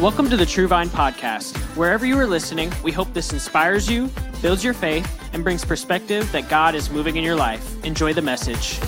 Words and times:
Welcome 0.00 0.28
to 0.28 0.36
the 0.36 0.44
True 0.44 0.68
Vine 0.68 0.90
Podcast. 0.90 1.56
Wherever 1.74 2.04
you 2.04 2.18
are 2.18 2.26
listening, 2.26 2.70
we 2.82 2.92
hope 2.92 3.14
this 3.14 3.32
inspires 3.32 3.88
you, 3.90 4.10
builds 4.42 4.62
your 4.62 4.74
faith, 4.74 5.10
and 5.32 5.42
brings 5.42 5.64
perspective 5.64 6.30
that 6.32 6.50
God 6.50 6.74
is 6.74 6.90
moving 6.90 7.16
in 7.16 7.24
your 7.24 7.34
life. 7.34 7.82
Enjoy 7.82 8.12
the 8.12 8.20
message. 8.20 8.78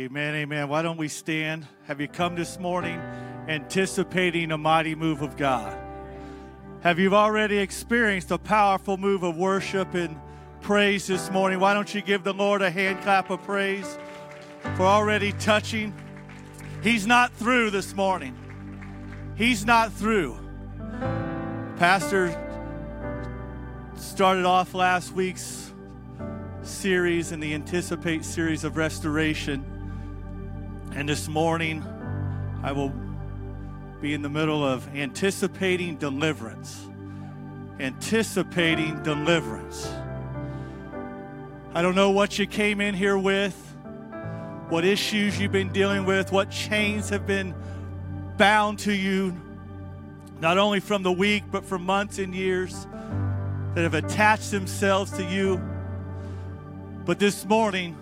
Amen, 0.00 0.34
amen. 0.34 0.68
Why 0.68 0.82
don't 0.82 0.96
we 0.96 1.06
stand? 1.06 1.68
Have 1.84 2.00
you 2.00 2.08
come 2.08 2.34
this 2.34 2.58
morning 2.58 2.98
anticipating 3.46 4.50
a 4.50 4.58
mighty 4.58 4.96
move 4.96 5.22
of 5.22 5.36
God? 5.36 5.78
Have 6.80 6.98
you 6.98 7.14
already 7.14 7.58
experienced 7.58 8.32
a 8.32 8.38
powerful 8.38 8.96
move 8.96 9.22
of 9.22 9.36
worship 9.36 9.94
and 9.94 10.18
praise 10.60 11.06
this 11.06 11.30
morning? 11.30 11.60
Why 11.60 11.72
don't 11.72 11.94
you 11.94 12.02
give 12.02 12.24
the 12.24 12.34
Lord 12.34 12.62
a 12.62 12.70
hand 12.70 13.00
clap 13.02 13.30
of 13.30 13.40
praise 13.44 13.96
for 14.74 14.82
already 14.82 15.30
touching? 15.34 15.94
He's 16.82 17.06
not 17.06 17.32
through 17.34 17.70
this 17.70 17.94
morning. 17.94 18.36
He's 19.42 19.66
not 19.66 19.92
through. 19.92 20.38
Pastor 21.76 22.30
started 23.96 24.44
off 24.44 24.72
last 24.72 25.10
week's 25.10 25.72
series 26.62 27.32
in 27.32 27.40
the 27.40 27.52
Anticipate 27.52 28.24
series 28.24 28.62
of 28.62 28.76
restoration. 28.76 29.64
And 30.94 31.08
this 31.08 31.26
morning, 31.26 31.82
I 32.62 32.70
will 32.70 32.92
be 34.00 34.14
in 34.14 34.22
the 34.22 34.30
middle 34.30 34.64
of 34.64 34.86
anticipating 34.94 35.96
deliverance. 35.96 36.86
Anticipating 37.80 39.02
deliverance. 39.02 39.92
I 41.74 41.82
don't 41.82 41.96
know 41.96 42.12
what 42.12 42.38
you 42.38 42.46
came 42.46 42.80
in 42.80 42.94
here 42.94 43.18
with, 43.18 43.56
what 44.68 44.84
issues 44.84 45.40
you've 45.40 45.50
been 45.50 45.72
dealing 45.72 46.04
with, 46.04 46.30
what 46.30 46.48
chains 46.48 47.08
have 47.08 47.26
been 47.26 47.56
bound 48.36 48.80
to 48.80 48.92
you, 48.92 49.36
not 50.40 50.58
only 50.58 50.80
from 50.80 51.02
the 51.02 51.12
week, 51.12 51.44
but 51.50 51.64
for 51.64 51.78
months 51.78 52.18
and 52.18 52.34
years 52.34 52.86
that 53.74 53.82
have 53.82 53.94
attached 53.94 54.50
themselves 54.50 55.12
to 55.12 55.24
you. 55.24 55.60
But 57.04 57.18
this 57.18 57.44
morning, 57.44 57.96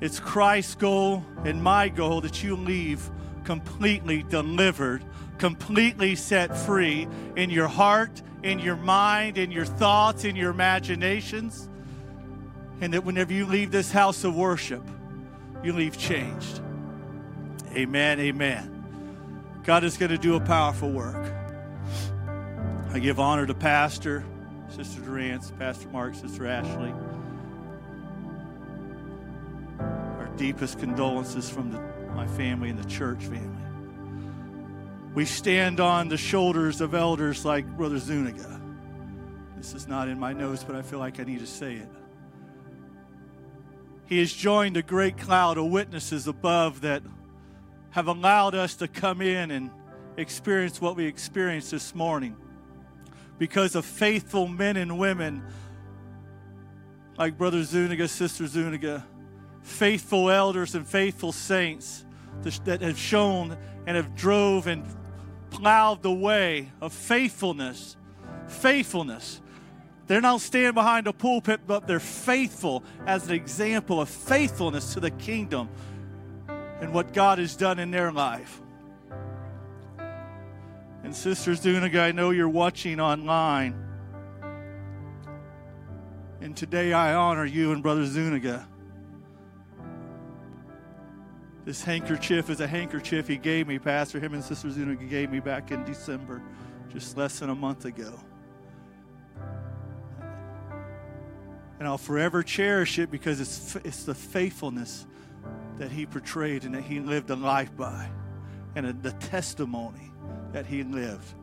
it's 0.00 0.20
Christ's 0.20 0.74
goal 0.74 1.24
and 1.44 1.62
my 1.62 1.88
goal 1.88 2.20
that 2.20 2.42
you 2.42 2.56
leave 2.56 3.10
completely 3.44 4.22
delivered, 4.24 5.04
completely 5.38 6.14
set 6.16 6.56
free 6.56 7.08
in 7.36 7.48
your 7.48 7.68
heart, 7.68 8.22
in 8.42 8.58
your 8.58 8.76
mind, 8.76 9.38
in 9.38 9.50
your 9.50 9.64
thoughts, 9.64 10.24
in 10.24 10.36
your 10.36 10.50
imaginations. 10.50 11.68
And 12.80 12.92
that 12.92 13.04
whenever 13.04 13.32
you 13.32 13.46
leave 13.46 13.70
this 13.70 13.90
house 13.90 14.24
of 14.24 14.36
worship, 14.36 14.82
you 15.62 15.72
leave 15.72 15.96
changed. 15.96 16.60
Amen, 17.76 18.20
amen. 18.20 19.60
God 19.62 19.84
is 19.84 19.98
going 19.98 20.10
to 20.10 20.16
do 20.16 20.34
a 20.34 20.40
powerful 20.40 20.90
work. 20.90 21.30
I 22.88 22.98
give 22.98 23.20
honor 23.20 23.44
to 23.44 23.52
Pastor, 23.52 24.24
Sister 24.70 25.02
Durance, 25.02 25.52
Pastor 25.58 25.86
Mark, 25.88 26.14
Sister 26.14 26.46
Ashley. 26.46 26.94
Our 29.78 30.30
deepest 30.38 30.78
condolences 30.78 31.50
from 31.50 31.70
the, 31.70 31.78
my 32.14 32.26
family 32.26 32.70
and 32.70 32.78
the 32.78 32.88
church 32.88 33.22
family. 33.24 33.62
We 35.14 35.26
stand 35.26 35.78
on 35.78 36.08
the 36.08 36.16
shoulders 36.16 36.80
of 36.80 36.94
elders 36.94 37.44
like 37.44 37.66
Brother 37.76 37.98
Zuniga. 37.98 38.58
This 39.58 39.74
is 39.74 39.86
not 39.86 40.08
in 40.08 40.18
my 40.18 40.32
notes, 40.32 40.64
but 40.64 40.76
I 40.76 40.80
feel 40.80 40.98
like 40.98 41.20
I 41.20 41.24
need 41.24 41.40
to 41.40 41.46
say 41.46 41.74
it. 41.74 41.88
He 44.06 44.18
has 44.20 44.32
joined 44.32 44.78
a 44.78 44.82
great 44.82 45.18
cloud 45.18 45.58
of 45.58 45.66
witnesses 45.66 46.26
above 46.26 46.80
that 46.80 47.02
have 47.96 48.08
allowed 48.08 48.54
us 48.54 48.74
to 48.74 48.86
come 48.86 49.22
in 49.22 49.50
and 49.50 49.70
experience 50.18 50.82
what 50.82 50.96
we 50.96 51.06
experienced 51.06 51.70
this 51.70 51.94
morning 51.94 52.36
because 53.38 53.74
of 53.74 53.86
faithful 53.86 54.46
men 54.46 54.76
and 54.76 54.98
women 54.98 55.42
like 57.16 57.38
Brother 57.38 57.64
Zuniga, 57.64 58.06
Sister 58.06 58.46
Zuniga, 58.46 59.06
faithful 59.62 60.30
elders 60.30 60.74
and 60.74 60.86
faithful 60.86 61.32
saints 61.32 62.04
that 62.66 62.82
have 62.82 62.98
shown 62.98 63.56
and 63.86 63.96
have 63.96 64.14
drove 64.14 64.66
and 64.66 64.84
plowed 65.48 66.02
the 66.02 66.12
way 66.12 66.70
of 66.82 66.92
faithfulness. 66.92 67.96
Faithfulness. 68.46 69.40
They're 70.06 70.20
not 70.20 70.42
standing 70.42 70.74
behind 70.74 71.06
a 71.06 71.14
pulpit, 71.14 71.62
but 71.66 71.86
they're 71.86 71.98
faithful 71.98 72.84
as 73.06 73.26
an 73.26 73.34
example 73.34 74.02
of 74.02 74.10
faithfulness 74.10 74.92
to 74.92 75.00
the 75.00 75.12
kingdom 75.12 75.70
and 76.80 76.92
what 76.92 77.12
God 77.12 77.38
has 77.38 77.56
done 77.56 77.78
in 77.78 77.90
their 77.90 78.12
life. 78.12 78.60
And 81.02 81.14
Sister 81.14 81.54
Zuniga, 81.54 82.00
I 82.00 82.12
know 82.12 82.30
you're 82.30 82.48
watching 82.48 83.00
online. 83.00 83.82
And 86.40 86.56
today 86.56 86.92
I 86.92 87.14
honor 87.14 87.44
you 87.44 87.72
and 87.72 87.82
Brother 87.82 88.04
Zuniga. 88.04 88.66
This 91.64 91.82
handkerchief 91.82 92.50
is 92.50 92.60
a 92.60 92.66
handkerchief 92.66 93.26
he 93.26 93.36
gave 93.36 93.66
me, 93.66 93.78
Pastor. 93.78 94.20
Him 94.20 94.34
and 94.34 94.44
Sister 94.44 94.70
Zuniga 94.70 95.04
gave 95.04 95.30
me 95.30 95.40
back 95.40 95.70
in 95.70 95.84
December, 95.84 96.42
just 96.92 97.16
less 97.16 97.40
than 97.40 97.50
a 97.50 97.54
month 97.54 97.84
ago. 97.84 98.12
And 101.78 101.88
I'll 101.88 101.98
forever 101.98 102.42
cherish 102.42 102.98
it 102.98 103.10
because 103.10 103.40
it's, 103.40 103.76
it's 103.84 104.04
the 104.04 104.14
faithfulness 104.14 105.06
that 105.78 105.90
he 105.90 106.06
portrayed 106.06 106.64
and 106.64 106.74
that 106.74 106.84
he 106.84 107.00
lived 107.00 107.30
a 107.30 107.36
life 107.36 107.74
by, 107.76 108.08
and 108.74 109.02
the 109.02 109.12
testimony 109.12 110.12
that 110.52 110.66
he 110.66 110.82
lived. 110.82 111.34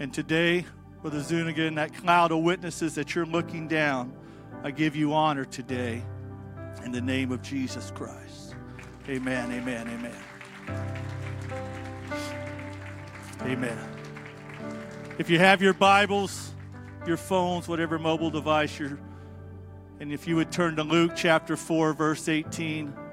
And 0.00 0.12
today, 0.12 0.64
Brother 1.02 1.20
Zuniga, 1.20 1.64
in 1.64 1.74
that 1.76 1.94
cloud 1.94 2.32
of 2.32 2.40
witnesses 2.40 2.94
that 2.96 3.14
you're 3.14 3.26
looking 3.26 3.68
down, 3.68 4.12
I 4.62 4.70
give 4.70 4.96
you 4.96 5.14
honor 5.14 5.44
today 5.44 6.02
in 6.84 6.92
the 6.92 7.00
name 7.00 7.32
of 7.32 7.42
Jesus 7.42 7.90
Christ. 7.90 8.54
Amen, 9.08 9.50
amen, 9.52 9.88
amen. 9.88 10.16
Amen. 13.42 13.78
If 15.18 15.30
you 15.30 15.38
have 15.38 15.62
your 15.62 15.72
Bibles, 15.72 16.54
your 17.06 17.16
phones, 17.16 17.66
whatever 17.66 17.98
mobile 17.98 18.30
device 18.30 18.78
you're, 18.78 18.98
and 20.00 20.12
if 20.12 20.28
you 20.28 20.36
would 20.36 20.52
turn 20.52 20.76
to 20.76 20.84
Luke 20.84 21.12
chapter 21.16 21.56
4, 21.56 21.92
verse 21.94 22.28
18 22.28 22.92
you're 22.92 23.07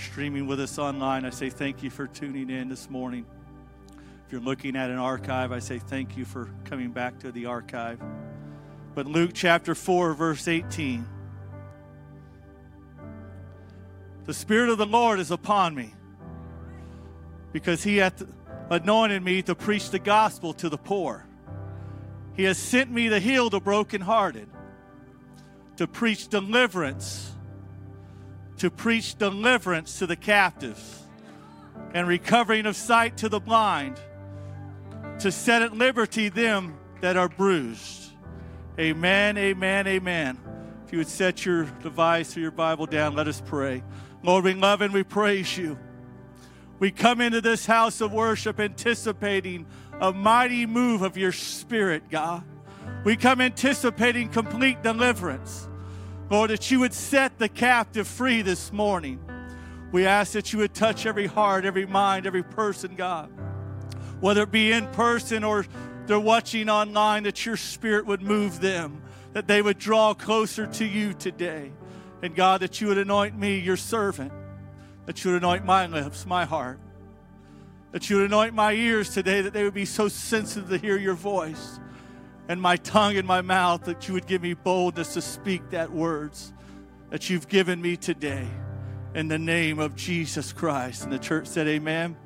streaming 0.00 0.46
with 0.46 0.60
us 0.60 0.78
online, 0.78 1.24
I 1.24 1.30
say 1.30 1.50
thank 1.50 1.82
you 1.82 1.90
for 1.90 2.06
tuning 2.06 2.50
in 2.50 2.68
this 2.68 2.88
morning. 2.88 3.26
If 4.26 4.32
you're 4.32 4.40
looking 4.40 4.74
at 4.76 4.90
an 4.90 4.96
archive, 4.96 5.52
I 5.52 5.58
say 5.58 5.78
thank 5.78 6.16
you 6.16 6.24
for 6.24 6.48
coming 6.64 6.90
back 6.90 7.18
to 7.20 7.32
the 7.32 7.46
archive. 7.46 8.00
But 8.94 9.06
Luke 9.06 9.32
chapter 9.34 9.74
4, 9.74 10.14
verse 10.14 10.48
18 10.48 11.06
The 14.26 14.34
Spirit 14.34 14.70
of 14.70 14.78
the 14.78 14.86
Lord 14.86 15.20
is 15.20 15.30
upon 15.30 15.74
me 15.74 15.92
because 17.52 17.82
he 17.82 17.98
hath 17.98 18.22
anointed 18.70 19.22
me 19.22 19.42
to 19.42 19.54
preach 19.54 19.90
the 19.90 19.98
gospel 19.98 20.54
to 20.54 20.68
the 20.68 20.78
poor. 20.78 21.26
He 22.34 22.44
has 22.44 22.56
sent 22.56 22.90
me 22.90 23.08
to 23.10 23.18
heal 23.18 23.50
the 23.50 23.60
brokenhearted, 23.60 24.48
to 25.76 25.86
preach 25.86 26.28
deliverance 26.28 27.32
to 28.60 28.70
preach 28.70 29.16
deliverance 29.16 29.98
to 29.98 30.06
the 30.06 30.16
captives 30.16 31.04
and 31.94 32.06
recovering 32.06 32.66
of 32.66 32.76
sight 32.76 33.16
to 33.16 33.26
the 33.26 33.40
blind, 33.40 33.98
to 35.18 35.32
set 35.32 35.62
at 35.62 35.72
liberty 35.72 36.28
them 36.28 36.78
that 37.00 37.16
are 37.16 37.30
bruised. 37.30 38.12
Amen, 38.78 39.38
amen, 39.38 39.86
amen. 39.86 40.38
If 40.84 40.92
you 40.92 40.98
would 40.98 41.08
set 41.08 41.46
your 41.46 41.64
device 41.64 42.36
or 42.36 42.40
your 42.40 42.50
Bible 42.50 42.84
down, 42.84 43.14
let 43.14 43.28
us 43.28 43.42
pray. 43.46 43.82
Lord, 44.22 44.44
we 44.44 44.52
love 44.52 44.82
and 44.82 44.92
we 44.92 45.04
praise 45.04 45.56
you. 45.56 45.78
We 46.78 46.90
come 46.90 47.22
into 47.22 47.40
this 47.40 47.64
house 47.64 48.02
of 48.02 48.12
worship 48.12 48.60
anticipating 48.60 49.64
a 50.02 50.12
mighty 50.12 50.66
move 50.66 51.00
of 51.00 51.16
your 51.16 51.32
spirit, 51.32 52.10
God. 52.10 52.42
We 53.04 53.16
come 53.16 53.40
anticipating 53.40 54.28
complete 54.28 54.82
deliverance. 54.82 55.66
Lord, 56.30 56.50
that 56.50 56.70
you 56.70 56.78
would 56.78 56.94
set 56.94 57.40
the 57.40 57.48
captive 57.48 58.06
free 58.06 58.40
this 58.40 58.72
morning. 58.72 59.18
We 59.90 60.06
ask 60.06 60.32
that 60.32 60.52
you 60.52 60.60
would 60.60 60.72
touch 60.72 61.04
every 61.04 61.26
heart, 61.26 61.64
every 61.64 61.86
mind, 61.86 62.24
every 62.24 62.44
person, 62.44 62.94
God. 62.94 63.28
Whether 64.20 64.44
it 64.44 64.52
be 64.52 64.70
in 64.70 64.86
person 64.88 65.42
or 65.42 65.66
they're 66.06 66.20
watching 66.20 66.68
online, 66.68 67.24
that 67.24 67.44
your 67.44 67.56
spirit 67.56 68.06
would 68.06 68.22
move 68.22 68.60
them, 68.60 69.02
that 69.32 69.48
they 69.48 69.60
would 69.60 69.78
draw 69.78 70.14
closer 70.14 70.68
to 70.68 70.84
you 70.84 71.14
today. 71.14 71.72
And 72.22 72.36
God, 72.36 72.60
that 72.60 72.80
you 72.80 72.86
would 72.86 72.98
anoint 72.98 73.36
me, 73.36 73.58
your 73.58 73.76
servant, 73.76 74.32
that 75.06 75.24
you 75.24 75.32
would 75.32 75.42
anoint 75.42 75.64
my 75.64 75.86
lips, 75.86 76.26
my 76.26 76.44
heart, 76.44 76.78
that 77.90 78.08
you 78.08 78.18
would 78.18 78.26
anoint 78.26 78.54
my 78.54 78.72
ears 78.72 79.12
today, 79.12 79.40
that 79.40 79.52
they 79.52 79.64
would 79.64 79.74
be 79.74 79.84
so 79.84 80.06
sensitive 80.06 80.68
to 80.68 80.78
hear 80.78 80.96
your 80.96 81.14
voice 81.14 81.80
and 82.48 82.60
my 82.60 82.76
tongue 82.76 83.16
and 83.16 83.26
my 83.26 83.40
mouth 83.42 83.84
that 83.84 84.08
you 84.08 84.14
would 84.14 84.26
give 84.26 84.42
me 84.42 84.54
boldness 84.54 85.14
to 85.14 85.22
speak 85.22 85.70
that 85.70 85.92
words 85.92 86.52
that 87.10 87.30
you've 87.30 87.48
given 87.48 87.80
me 87.80 87.96
today. 87.96 88.48
in 89.14 89.28
the 89.28 89.38
name 89.38 89.78
of 89.78 89.96
Jesus 89.96 90.52
Christ. 90.52 91.02
And 91.02 91.12
the 91.12 91.18
church 91.18 91.46
said, 91.46 91.66
Amen. 91.66 92.16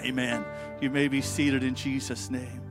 Amen. 0.00 0.44
You 0.80 0.90
may 0.90 1.08
be 1.08 1.20
seated 1.20 1.62
in 1.62 1.74
Jesus' 1.74 2.30
name. 2.30 2.62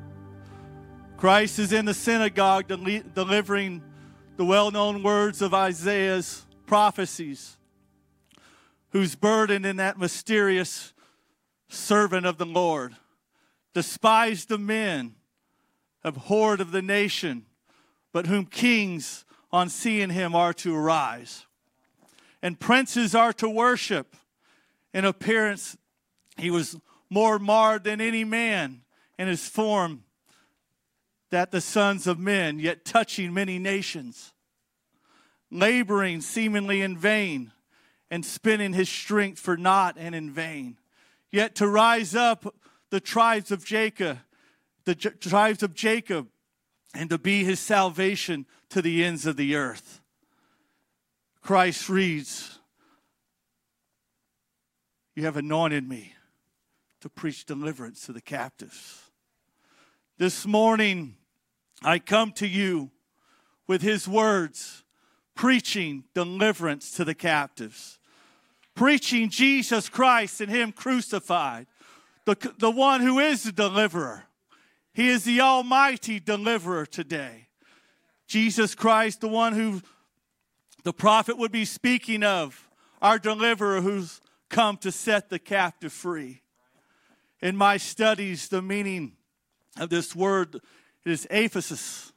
Christ 1.17 1.59
is 1.59 1.73
in 1.73 1.85
the 1.85 1.93
synagogue 1.93 2.67
deli- 2.67 3.03
delivering 3.13 3.83
the 4.37 4.45
well 4.45 4.71
known 4.71 5.03
words 5.03 5.41
of 5.41 5.53
Isaiah's 5.53 6.45
prophecies, 6.65 7.57
whose 8.91 9.15
burden 9.15 9.65
in 9.65 9.75
that 9.75 9.99
mysterious 9.99 10.93
servant 11.67 12.25
of 12.25 12.37
the 12.37 12.45
Lord, 12.45 12.95
despised 13.73 14.49
of 14.51 14.61
men, 14.61 15.15
abhorred 16.03 16.61
of 16.61 16.71
the 16.71 16.81
nation, 16.81 17.45
but 18.11 18.27
whom 18.27 18.45
kings 18.45 19.25
on 19.51 19.69
seeing 19.69 20.09
him 20.09 20.35
are 20.35 20.53
to 20.53 20.75
arise. 20.75 21.45
And 22.41 22.59
princes 22.59 23.13
are 23.13 23.33
to 23.33 23.49
worship. 23.49 24.15
In 24.93 25.05
appearance, 25.05 25.77
he 26.37 26.49
was 26.49 26.77
more 27.09 27.39
marred 27.39 27.83
than 27.83 27.99
any 27.99 28.23
man 28.23 28.81
in 29.17 29.27
his 29.27 29.47
form 29.47 30.03
that 31.29 31.51
the 31.51 31.61
sons 31.61 32.07
of 32.07 32.17
men, 32.17 32.59
yet 32.59 32.85
touching 32.85 33.33
many 33.33 33.59
nations, 33.59 34.33
laboring 35.51 36.21
seemingly 36.21 36.81
in 36.81 36.97
vain, 36.97 37.51
and 38.09 38.25
spending 38.25 38.73
his 38.73 38.89
strength 38.89 39.39
for 39.39 39.55
naught 39.55 39.95
and 39.97 40.15
in 40.15 40.31
vain. 40.31 40.77
Yet 41.31 41.53
to 41.55 41.67
rise 41.67 42.15
up 42.15 42.55
the 42.89 42.99
tribes 42.99 43.51
of 43.51 43.63
Jacob, 43.63 44.17
the 44.89 44.95
J- 44.95 45.11
tribes 45.11 45.61
of 45.61 45.75
Jacob, 45.75 46.29
and 46.95 47.11
to 47.11 47.19
be 47.19 47.43
his 47.43 47.59
salvation 47.59 48.47
to 48.71 48.81
the 48.81 49.05
ends 49.05 49.27
of 49.27 49.37
the 49.37 49.55
earth. 49.55 50.01
Christ 51.43 51.89
reads, 51.89 52.57
You 55.15 55.25
have 55.25 55.37
anointed 55.37 55.87
me 55.87 56.15
to 57.01 57.09
preach 57.09 57.45
deliverance 57.45 58.07
to 58.07 58.13
the 58.13 58.21
captives. 58.21 59.11
This 60.17 60.47
morning, 60.47 61.17
I 61.83 61.99
come 61.99 62.31
to 62.33 62.47
you 62.47 62.89
with 63.67 63.83
his 63.83 64.07
words, 64.07 64.83
preaching 65.35 66.05
deliverance 66.15 66.93
to 66.93 67.05
the 67.05 67.13
captives, 67.13 67.99
preaching 68.73 69.29
Jesus 69.29 69.87
Christ 69.87 70.41
and 70.41 70.49
him 70.49 70.71
crucified, 70.71 71.67
the, 72.25 72.35
the 72.57 72.71
one 72.71 73.01
who 73.01 73.19
is 73.19 73.43
the 73.43 73.51
deliverer. 73.51 74.25
He 74.93 75.09
is 75.09 75.23
the 75.23 75.41
almighty 75.41 76.19
deliverer 76.19 76.85
today. 76.85 77.47
Jesus 78.27 78.75
Christ, 78.75 79.21
the 79.21 79.27
one 79.27 79.53
who 79.53 79.81
the 80.83 80.93
prophet 80.93 81.37
would 81.37 81.51
be 81.51 81.65
speaking 81.65 82.23
of, 82.23 82.69
our 83.01 83.17
deliverer 83.17 83.81
who's 83.81 84.21
come 84.49 84.77
to 84.77 84.91
set 84.91 85.29
the 85.29 85.39
captive 85.39 85.93
free. 85.93 86.41
In 87.41 87.55
my 87.55 87.77
studies, 87.77 88.49
the 88.49 88.61
meaning 88.61 89.13
of 89.79 89.89
this 89.89 90.15
word 90.15 90.59
is 91.05 91.25
aphesis. 91.31 92.11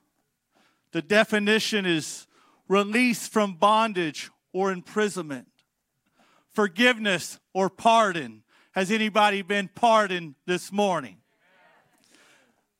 The 0.92 1.02
definition 1.02 1.86
is 1.86 2.26
release 2.68 3.26
from 3.28 3.54
bondage 3.54 4.30
or 4.52 4.72
imprisonment, 4.72 5.48
forgiveness 6.50 7.38
or 7.54 7.70
pardon. 7.70 8.42
Has 8.72 8.90
anybody 8.90 9.42
been 9.42 9.68
pardoned 9.74 10.34
this 10.46 10.72
morning? 10.72 11.21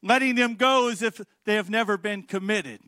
Letting 0.03 0.35
them 0.35 0.55
go 0.55 0.89
as 0.89 1.03
if 1.03 1.21
they 1.45 1.55
have 1.55 1.71
never 1.71 1.97
been 1.97 2.23
committed. 2.23 2.81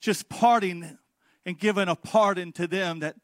Just 0.00 0.28
parting 0.28 0.98
and 1.46 1.58
giving 1.58 1.88
a 1.88 1.96
pardon 1.96 2.52
to 2.52 2.66
them 2.66 3.00
that 3.00 3.16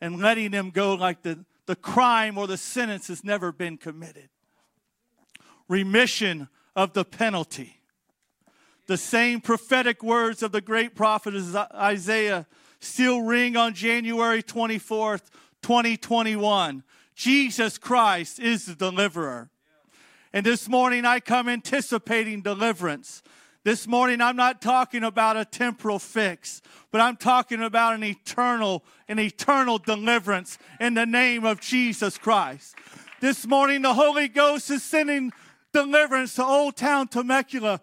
and 0.00 0.20
letting 0.20 0.50
them 0.50 0.70
go 0.70 0.94
like 0.94 1.22
the, 1.22 1.44
the 1.66 1.76
crime 1.76 2.36
or 2.36 2.46
the 2.46 2.56
sentence 2.56 3.08
has 3.08 3.24
never 3.24 3.52
been 3.52 3.76
committed. 3.78 4.28
Remission 5.68 6.48
of 6.74 6.92
the 6.92 7.04
penalty. 7.04 7.80
The 8.86 8.96
same 8.96 9.40
prophetic 9.40 10.02
words 10.02 10.42
of 10.42 10.52
the 10.52 10.60
great 10.60 10.94
prophet 10.94 11.34
Isaiah 11.74 12.46
still 12.78 13.22
ring 13.22 13.56
on 13.56 13.74
January 13.74 14.42
24th, 14.42 15.22
2021. 15.62 16.84
Jesus 17.14 17.78
Christ 17.78 18.38
is 18.38 18.66
the 18.66 18.74
deliverer. 18.74 19.50
And 20.36 20.44
this 20.44 20.68
morning 20.68 21.06
I 21.06 21.20
come 21.20 21.48
anticipating 21.48 22.42
deliverance. 22.42 23.22
This 23.64 23.86
morning 23.86 24.20
I'm 24.20 24.36
not 24.36 24.60
talking 24.60 25.02
about 25.02 25.38
a 25.38 25.46
temporal 25.46 25.98
fix, 25.98 26.60
but 26.90 27.00
I'm 27.00 27.16
talking 27.16 27.62
about 27.62 27.94
an 27.94 28.04
eternal, 28.04 28.84
an 29.08 29.18
eternal 29.18 29.78
deliverance 29.78 30.58
in 30.78 30.92
the 30.92 31.06
name 31.06 31.46
of 31.46 31.62
Jesus 31.62 32.18
Christ. 32.18 32.74
This 33.18 33.46
morning 33.46 33.80
the 33.80 33.94
Holy 33.94 34.28
Ghost 34.28 34.68
is 34.68 34.82
sending 34.82 35.32
deliverance 35.72 36.34
to 36.34 36.44
Old 36.44 36.76
Town 36.76 37.08
Temecula, 37.08 37.80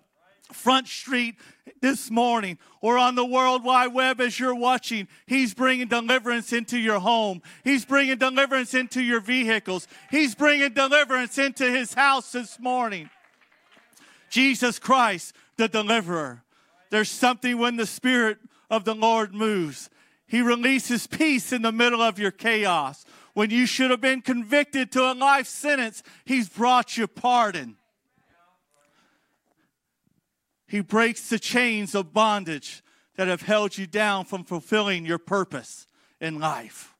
Front 0.51 0.87
Street 0.87 1.37
this 1.81 2.11
morning, 2.11 2.57
or 2.81 2.97
on 2.97 3.15
the 3.15 3.25
World 3.25 3.63
Wide 3.63 3.93
Web 3.93 4.19
as 4.19 4.39
you're 4.39 4.55
watching. 4.55 5.07
He's 5.25 5.53
bringing 5.53 5.87
deliverance 5.87 6.53
into 6.53 6.77
your 6.77 6.99
home. 6.99 7.41
He's 7.63 7.85
bringing 7.85 8.17
deliverance 8.17 8.73
into 8.73 9.01
your 9.01 9.19
vehicles. 9.19 9.87
He's 10.11 10.35
bringing 10.35 10.73
deliverance 10.73 11.37
into 11.37 11.69
his 11.69 11.93
house 11.93 12.31
this 12.31 12.59
morning. 12.59 13.09
Jesus 14.29 14.79
Christ, 14.79 15.35
the 15.57 15.67
deliverer. 15.67 16.43
There's 16.89 17.09
something 17.09 17.57
when 17.57 17.77
the 17.77 17.85
Spirit 17.85 18.39
of 18.69 18.83
the 18.83 18.95
Lord 18.95 19.33
moves. 19.33 19.89
He 20.27 20.41
releases 20.41 21.05
peace 21.05 21.53
in 21.53 21.61
the 21.61 21.71
middle 21.71 22.01
of 22.01 22.17
your 22.17 22.31
chaos. 22.31 23.05
When 23.33 23.49
you 23.49 23.65
should 23.65 23.91
have 23.91 24.01
been 24.01 24.21
convicted 24.21 24.91
to 24.93 25.11
a 25.11 25.13
life 25.13 25.47
sentence, 25.47 26.03
He's 26.25 26.49
brought 26.49 26.97
you 26.97 27.07
pardon. 27.07 27.77
He 30.73 30.81
breaks 30.81 31.29
the 31.29 31.37
chains 31.37 31.93
of 31.93 32.13
bondage 32.13 32.81
that 33.15 33.27
have 33.27 33.43
held 33.43 33.77
you 33.77 33.85
down 33.85 34.25
from 34.25 34.43
fulfilling 34.43 35.05
your 35.05 35.19
purpose 35.19 35.85
in 36.19 36.39
life. 36.39 36.95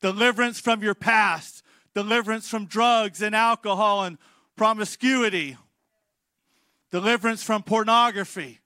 Deliverance 0.00 0.58
from 0.58 0.82
your 0.82 0.96
past, 0.96 1.62
deliverance 1.94 2.48
from 2.48 2.66
drugs 2.66 3.22
and 3.22 3.36
alcohol 3.36 4.02
and 4.02 4.18
promiscuity, 4.56 5.56
deliverance 6.90 7.44
from 7.44 7.62
pornography, 7.62 8.58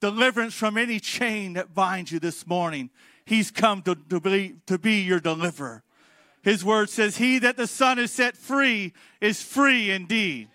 deliverance 0.00 0.54
from 0.54 0.76
any 0.76 0.98
chain 0.98 1.52
that 1.52 1.72
binds 1.72 2.10
you 2.10 2.18
this 2.18 2.48
morning. 2.48 2.90
He's 3.24 3.52
come 3.52 3.80
to, 3.82 3.94
to, 3.94 4.18
be, 4.18 4.56
to 4.66 4.76
be 4.76 5.02
your 5.02 5.20
deliverer. 5.20 5.84
His 6.42 6.64
word 6.64 6.90
says, 6.90 7.18
He 7.18 7.38
that 7.38 7.56
the 7.56 7.68
Son 7.68 7.98
has 7.98 8.10
set 8.10 8.36
free 8.36 8.92
is 9.20 9.40
free 9.40 9.92
indeed. 9.92 10.48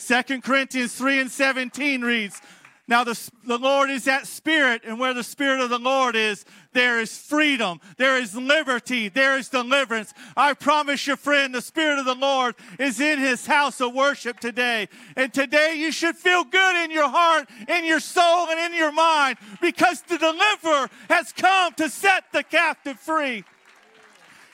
Second 0.00 0.42
Corinthians 0.42 0.94
3 0.94 1.20
and 1.20 1.30
17 1.30 2.00
reads, 2.00 2.40
Now 2.88 3.04
the, 3.04 3.30
the 3.46 3.58
Lord 3.58 3.90
is 3.90 4.04
that 4.04 4.26
Spirit, 4.26 4.80
and 4.84 4.98
where 4.98 5.12
the 5.12 5.22
Spirit 5.22 5.60
of 5.60 5.68
the 5.68 5.78
Lord 5.78 6.16
is, 6.16 6.46
there 6.72 7.00
is 7.00 7.16
freedom, 7.18 7.80
there 7.98 8.16
is 8.16 8.34
liberty, 8.34 9.10
there 9.10 9.36
is 9.36 9.50
deliverance. 9.50 10.14
I 10.38 10.54
promise 10.54 11.06
you, 11.06 11.16
friend, 11.16 11.54
the 11.54 11.60
Spirit 11.60 11.98
of 11.98 12.06
the 12.06 12.14
Lord 12.14 12.54
is 12.78 12.98
in 12.98 13.18
His 13.18 13.46
house 13.46 13.80
of 13.82 13.92
worship 13.92 14.40
today. 14.40 14.88
And 15.16 15.34
today 15.34 15.74
you 15.76 15.92
should 15.92 16.16
feel 16.16 16.44
good 16.44 16.82
in 16.82 16.90
your 16.90 17.08
heart, 17.08 17.50
in 17.68 17.84
your 17.84 18.00
soul, 18.00 18.48
and 18.48 18.58
in 18.58 18.76
your 18.76 18.92
mind 18.92 19.36
because 19.60 20.00
the 20.02 20.16
deliverer 20.16 20.88
has 21.10 21.30
come 21.32 21.74
to 21.74 21.90
set 21.90 22.24
the 22.32 22.42
captive 22.42 22.98
free. 22.98 23.44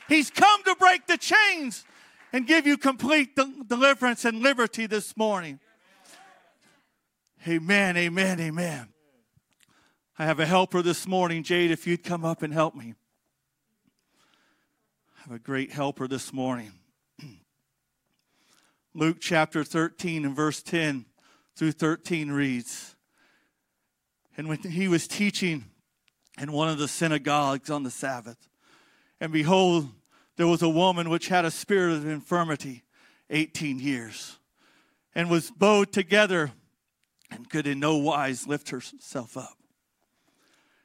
He's 0.09 0.29
come 0.29 0.65
to 0.65 0.75
break 0.75 1.07
the 1.07 1.19
chains 1.19 1.85
and 2.33 2.47
give 2.47 2.67
you 2.67 2.77
complete 2.77 3.37
de- 3.37 3.65
deliverance 3.67 4.25
and 4.25 4.41
liberty 4.41 4.87
this 4.87 5.17
morning. 5.17 5.61
Amen, 7.47 7.97
amen, 7.97 8.41
amen. 8.41 8.89
I 10.19 10.25
have 10.25 10.41
a 10.41 10.47
helper 10.47 10.83
this 10.83 11.07
morning, 11.07 11.43
Jade, 11.43 11.71
if 11.71 11.87
you'd 11.87 12.03
come 12.03 12.25
up 12.25 12.43
and 12.43 12.53
help 12.53 12.75
me. 12.75 12.95
I 15.19 15.23
have 15.29 15.37
a 15.37 15.39
great 15.39 15.73
helper 15.73 16.09
this 16.09 16.33
morning. 16.33 16.73
Luke 18.95 19.19
chapter 19.21 19.63
13 19.63 20.25
and 20.25 20.35
verse 20.35 20.63
10 20.63 21.05
through 21.55 21.73
13 21.73 22.31
reads 22.31 22.97
And 24.37 24.49
when 24.49 24.59
he 24.59 24.89
was 24.89 25.07
teaching 25.07 25.67
in 26.39 26.53
one 26.53 26.69
of 26.69 26.79
the 26.79 26.89
synagogues 26.89 27.71
on 27.71 27.83
the 27.83 27.91
Sabbath, 27.91 28.49
and 29.21 29.33
behold, 29.33 29.89
there 30.37 30.47
was 30.47 30.63
a 30.63 30.69
woman 30.69 31.09
which 31.11 31.29
had 31.29 31.45
a 31.45 31.51
spirit 31.51 31.95
of 31.95 32.07
infirmity 32.07 32.85
18 33.31 33.79
years 33.79 34.39
and 35.15 35.31
was 35.31 35.51
bowed 35.51 35.93
together 35.93 36.53
and 37.31 37.49
could 37.49 37.67
in 37.67 37.81
no 37.81 37.97
wise 37.97 38.47
lift 38.47 38.71
herself 38.71 39.37
up. 39.37 39.59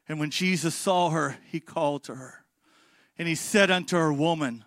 And 0.08 0.20
when 0.20 0.32
Jesus 0.32 0.74
saw 0.74 1.10
her, 1.10 1.38
he 1.52 1.60
called 1.60 2.04
to 2.06 2.16
her. 2.16 2.44
And 3.18 3.28
he 3.28 3.36
said 3.36 3.70
unto 3.70 3.98
her, 3.98 4.12
Woman, 4.12 4.66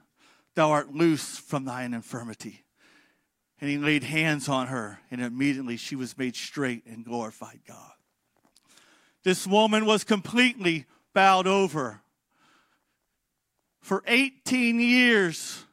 thou 0.54 0.70
art 0.70 0.94
loose 0.94 1.38
from 1.38 1.64
thine 1.64 1.92
infirmity. 1.92 2.64
And 3.60 3.68
he 3.68 3.78
laid 3.78 4.04
hands 4.04 4.48
on 4.48 4.68
her, 4.68 5.00
and 5.10 5.20
immediately 5.20 5.76
she 5.76 5.96
was 5.96 6.16
made 6.18 6.36
straight 6.36 6.84
and 6.86 7.04
glorified 7.04 7.60
God. 7.66 7.92
This 9.22 9.46
woman 9.46 9.86
was 9.86 10.04
completely 10.04 10.84
bowed 11.14 11.46
over 11.46 12.02
For 13.84 14.02
18 14.06 14.80
years, 14.80 15.66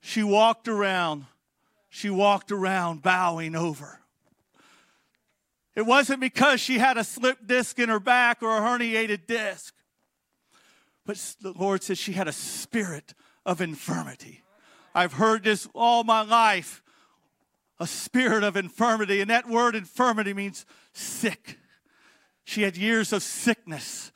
she 0.00 0.22
walked 0.22 0.68
around. 0.68 1.26
She 1.90 2.08
walked 2.08 2.50
around 2.50 3.02
bowing 3.02 3.54
over. 3.54 4.00
It 5.74 5.84
wasn't 5.84 6.20
because 6.20 6.62
she 6.62 6.78
had 6.78 6.96
a 6.96 7.04
slip 7.04 7.46
disc 7.46 7.78
in 7.78 7.90
her 7.90 8.00
back 8.00 8.42
or 8.42 8.56
a 8.56 8.60
herniated 8.62 9.26
disc. 9.26 9.74
But 11.04 11.18
the 11.42 11.52
Lord 11.52 11.82
says 11.82 11.98
she 11.98 12.12
had 12.12 12.26
a 12.26 12.32
spirit 12.32 13.12
of 13.44 13.60
infirmity. 13.60 14.42
I've 14.94 15.12
heard 15.12 15.44
this 15.44 15.68
all 15.74 16.04
my 16.04 16.22
life 16.22 16.82
a 17.78 17.86
spirit 17.86 18.44
of 18.44 18.56
infirmity. 18.56 19.20
And 19.20 19.28
that 19.28 19.46
word 19.46 19.76
infirmity 19.76 20.32
means 20.32 20.64
sick. 20.94 21.58
She 22.44 22.62
had 22.62 22.78
years 22.78 23.12
of 23.12 23.22
sickness. 23.22 24.10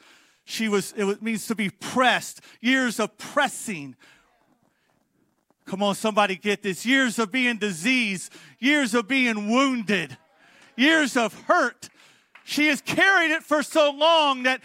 She 0.50 0.68
was, 0.68 0.92
it 0.96 1.22
means 1.22 1.46
to 1.46 1.54
be 1.54 1.70
pressed, 1.70 2.40
years 2.60 2.98
of 2.98 3.16
pressing. 3.18 3.94
Come 5.64 5.80
on, 5.80 5.94
somebody 5.94 6.34
get 6.34 6.60
this. 6.60 6.84
Years 6.84 7.20
of 7.20 7.30
being 7.30 7.58
diseased, 7.58 8.32
years 8.58 8.92
of 8.92 9.06
being 9.06 9.48
wounded, 9.48 10.18
years 10.76 11.16
of 11.16 11.32
hurt. 11.42 11.88
She 12.42 12.66
has 12.66 12.80
carried 12.80 13.30
it 13.30 13.44
for 13.44 13.62
so 13.62 13.92
long 13.92 14.42
that 14.42 14.60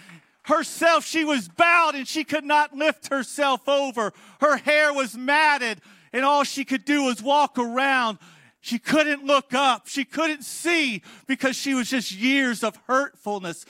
herself, 0.46 1.06
she 1.06 1.24
was 1.24 1.48
bowed 1.50 1.94
and 1.94 2.08
she 2.08 2.24
could 2.24 2.46
not 2.46 2.76
lift 2.76 3.10
herself 3.10 3.70
over. 3.70 4.12
Her 4.42 4.58
hair 4.58 4.92
was 4.92 5.16
matted 5.16 5.82
and 6.12 6.26
all 6.26 6.44
she 6.44 6.66
could 6.66 6.84
do 6.84 7.04
was 7.04 7.22
walk 7.22 7.60
around. 7.60 8.18
She 8.60 8.80
couldn't 8.80 9.24
look 9.24 9.54
up. 9.54 9.86
She 9.86 10.04
couldn't 10.04 10.44
see 10.44 11.04
because 11.28 11.56
she 11.56 11.76
was 11.76 11.92
just 11.92 12.12
years 12.12 12.64
of 12.64 12.76
hurtfulness. 12.88 13.68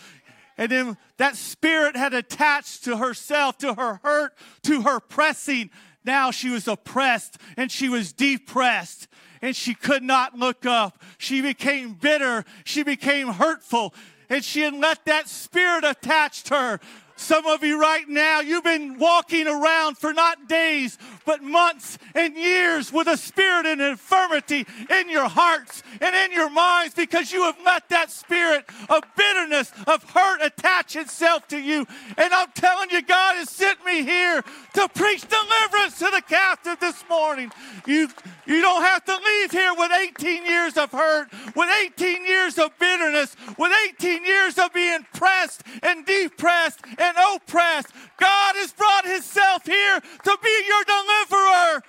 And 0.58 0.72
then 0.72 0.98
that 1.18 1.36
spirit 1.36 1.96
had 1.96 2.14
attached 2.14 2.86
to 2.86 2.98
herself, 2.98 3.58
to 3.60 3.74
her 3.74 4.00
hurt, 4.04 4.34
to 4.64 4.82
her 4.84 5.00
pressing. 5.00 5.70
Now 6.04 6.32
she 6.32 6.50
was 6.50 6.68
oppressed 6.68 7.38
and 7.58 7.72
she 7.72 7.90
was 7.90 8.14
depressed 8.14 9.08
and 9.42 9.56
she 9.56 9.74
could 9.74 10.04
not 10.04 10.38
look 10.38 10.66
up. 10.66 11.02
She 11.18 11.42
became 11.42 11.94
bitter. 11.94 12.46
She 12.64 12.84
became 12.84 13.30
hurtful 13.30 13.94
and 14.30 14.44
she 14.44 14.62
had 14.62 14.74
let 14.74 15.06
that 15.06 15.28
spirit 15.28 15.84
attach 15.84 16.48
her. 16.50 16.80
Some 17.18 17.46
of 17.46 17.64
you 17.64 17.80
right 17.80 18.08
now, 18.10 18.42
you've 18.42 18.66
been 18.66 18.98
walking 18.98 19.48
around 19.48 19.98
for 19.98 20.12
not 20.12 20.50
days, 20.50 20.98
but 21.26 21.42
months 21.42 21.98
and 22.14 22.36
years 22.36 22.92
with 22.92 23.08
a 23.08 23.16
spirit 23.16 23.66
and 23.66 23.82
infirmity 23.82 24.66
in 24.90 25.10
your 25.10 25.30
hearts 25.30 25.82
and 26.02 26.14
in 26.14 26.34
your 26.34 26.50
minds 26.50 26.94
because 26.94 27.32
you 27.32 27.44
have 27.44 27.56
let 27.66 27.88
that 27.90 28.12
spirit 28.12 28.66
of 28.90 29.02
bitterness, 29.16 29.72
of 29.88 30.04
hurt 30.04 30.42
attach 30.42 30.98
itself 30.98 31.48
to 31.48 31.58
you. 31.58 31.88
And 32.18 32.34
I'm 32.34 32.52
telling 32.54 32.90
you, 32.92 33.02
God 33.02 33.38
has 33.38 33.50
sent 33.50 33.84
me 33.86 34.04
here 34.04 34.44
to 34.74 34.90
preach 34.90 35.26
deliverance 35.28 35.98
to 36.00 36.12
the 36.14 36.22
captive 36.28 36.82
this 36.82 37.02
morning. 37.10 37.50
You, 37.88 38.10
you 38.46 38.62
don't 38.62 38.84
have 38.84 39.06
to 39.06 39.16
leave 39.16 39.52
here 39.52 39.74
with 39.78 39.92
18 39.92 40.46
years 40.46 40.78
of 40.78 40.92
hurt, 40.92 41.30
with 41.56 41.70
18 41.86 42.26
years 42.26 42.58
of 42.58 42.78
bitterness, 42.78 43.38
with 43.58 43.72
18 43.90 44.26
years 44.26 44.58
of 44.58 44.74
being 44.74 45.06
pressed 45.14 45.64
and 45.82 46.06
depressed 46.06 46.82
and 46.98 47.05
oppressed. 47.36 47.94
God 48.18 48.56
has 48.56 48.74
brought 48.74 49.06
Himself 49.06 49.66
here 49.66 50.00
to 50.00 50.38
be 50.42 50.64
your 50.68 50.84
deliverer. 50.84 51.84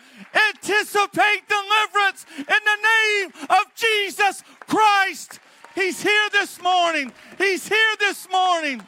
Anticipate 0.51 1.49
deliverance 1.49 2.27
in 2.39 2.45
the 2.47 2.79
name 2.83 3.33
of 3.49 3.75
Jesus 3.75 4.43
Christ. 4.61 5.41
He's 5.75 6.03
here 6.03 6.29
this 6.33 6.61
morning. 6.61 7.13
He's 7.39 7.69
here 7.69 7.97
this 7.99 8.29
morning. 8.31 8.83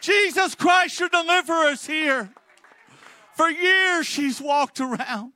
Jesus 0.00 0.54
Christ, 0.54 0.98
your 0.98 1.08
deliverer, 1.08 1.70
is 1.70 1.86
here. 1.86 2.30
For 3.34 3.48
years, 3.48 4.06
she's 4.06 4.40
walked 4.40 4.80
around. 4.80 5.32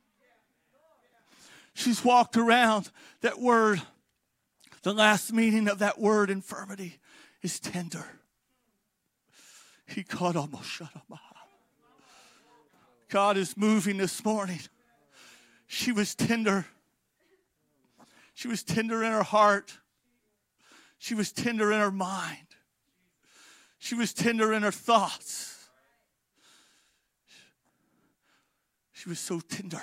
She's 1.73 2.03
walked 2.03 2.35
around 2.37 2.91
that 3.21 3.39
word. 3.39 3.81
The 4.83 4.93
last 4.93 5.31
meaning 5.31 5.67
of 5.67 5.79
that 5.79 5.99
word, 5.99 6.29
infirmity, 6.29 6.99
is 7.41 7.59
tender. 7.59 8.05
He 9.87 10.03
caught 10.03 10.35
almost 10.35 10.69
shut 10.69 10.89
up. 10.95 11.19
God 13.09 13.37
is 13.37 13.55
moving 13.55 13.97
this 13.97 14.23
morning. 14.23 14.59
She 15.65 15.91
was 15.91 16.13
tender. 16.13 16.65
She 18.33 18.47
was 18.47 18.63
tender 18.63 19.03
in 19.03 19.11
her 19.11 19.23
heart. 19.23 19.77
She 20.97 21.15
was 21.15 21.31
tender 21.31 21.71
in 21.71 21.79
her 21.79 21.91
mind. 21.91 22.47
She 23.79 23.95
was 23.95 24.13
tender 24.13 24.51
in 24.51 24.63
her 24.63 24.71
thoughts. 24.71 25.69
She 28.91 29.07
was 29.07 29.19
so 29.19 29.39
tender. 29.39 29.81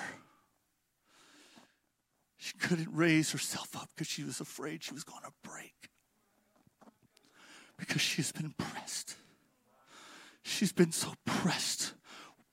She 2.37 2.57
couldn't 2.57 2.89
raise 2.91 3.31
herself 3.31 3.75
up 3.75 3.89
because 3.95 4.07
she 4.07 4.23
was 4.23 4.39
afraid 4.39 4.83
she 4.83 4.93
was 4.93 5.03
going 5.03 5.23
to 5.23 5.49
break. 5.49 5.89
Because 7.77 8.01
she's 8.01 8.31
been 8.31 8.53
pressed. 8.57 9.15
She's 10.45 10.71
been 10.71 10.91
so 10.91 11.13
pressed 11.25 11.95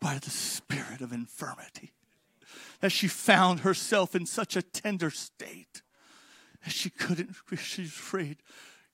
by 0.01 0.19
the 0.19 0.31
spirit 0.31 1.03
of 1.03 1.13
infirmity 1.13 1.93
that 2.81 2.91
she 2.91 3.07
found 3.07 3.61
herself 3.61 4.15
in 4.15 4.25
such 4.25 4.57
a 4.57 4.63
tender 4.63 5.11
state 5.11 5.83
that 6.65 6.73
she 6.73 6.89
couldn't, 6.89 7.37
she's 7.59 7.89
afraid, 7.89 8.39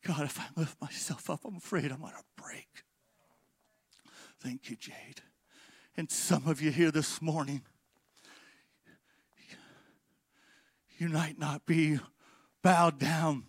God, 0.05 0.25
if 0.25 0.41
I 0.41 0.47
lift 0.57 0.81
myself 0.81 1.31
up, 1.31 1.45
I'm 1.45 1.57
afraid 1.57 1.93
I'm 1.93 2.01
going 2.01 2.13
to 2.13 2.43
break. 2.43 2.83
Thank 4.41 4.69
you, 4.69 4.75
Jade. 4.77 5.23
And 5.97 6.11
some 6.11 6.49
of 6.49 6.61
you 6.61 6.73
here 6.73 6.91
this 6.91 7.23
morning, 7.23 7.63
you 10.99 11.09
might 11.09 11.39
not 11.39 11.67
be 11.67 12.01
bowed 12.63 12.99
down 12.99 13.45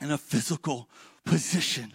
in 0.00 0.10
a 0.10 0.18
physical 0.18 0.88
position 1.24 1.94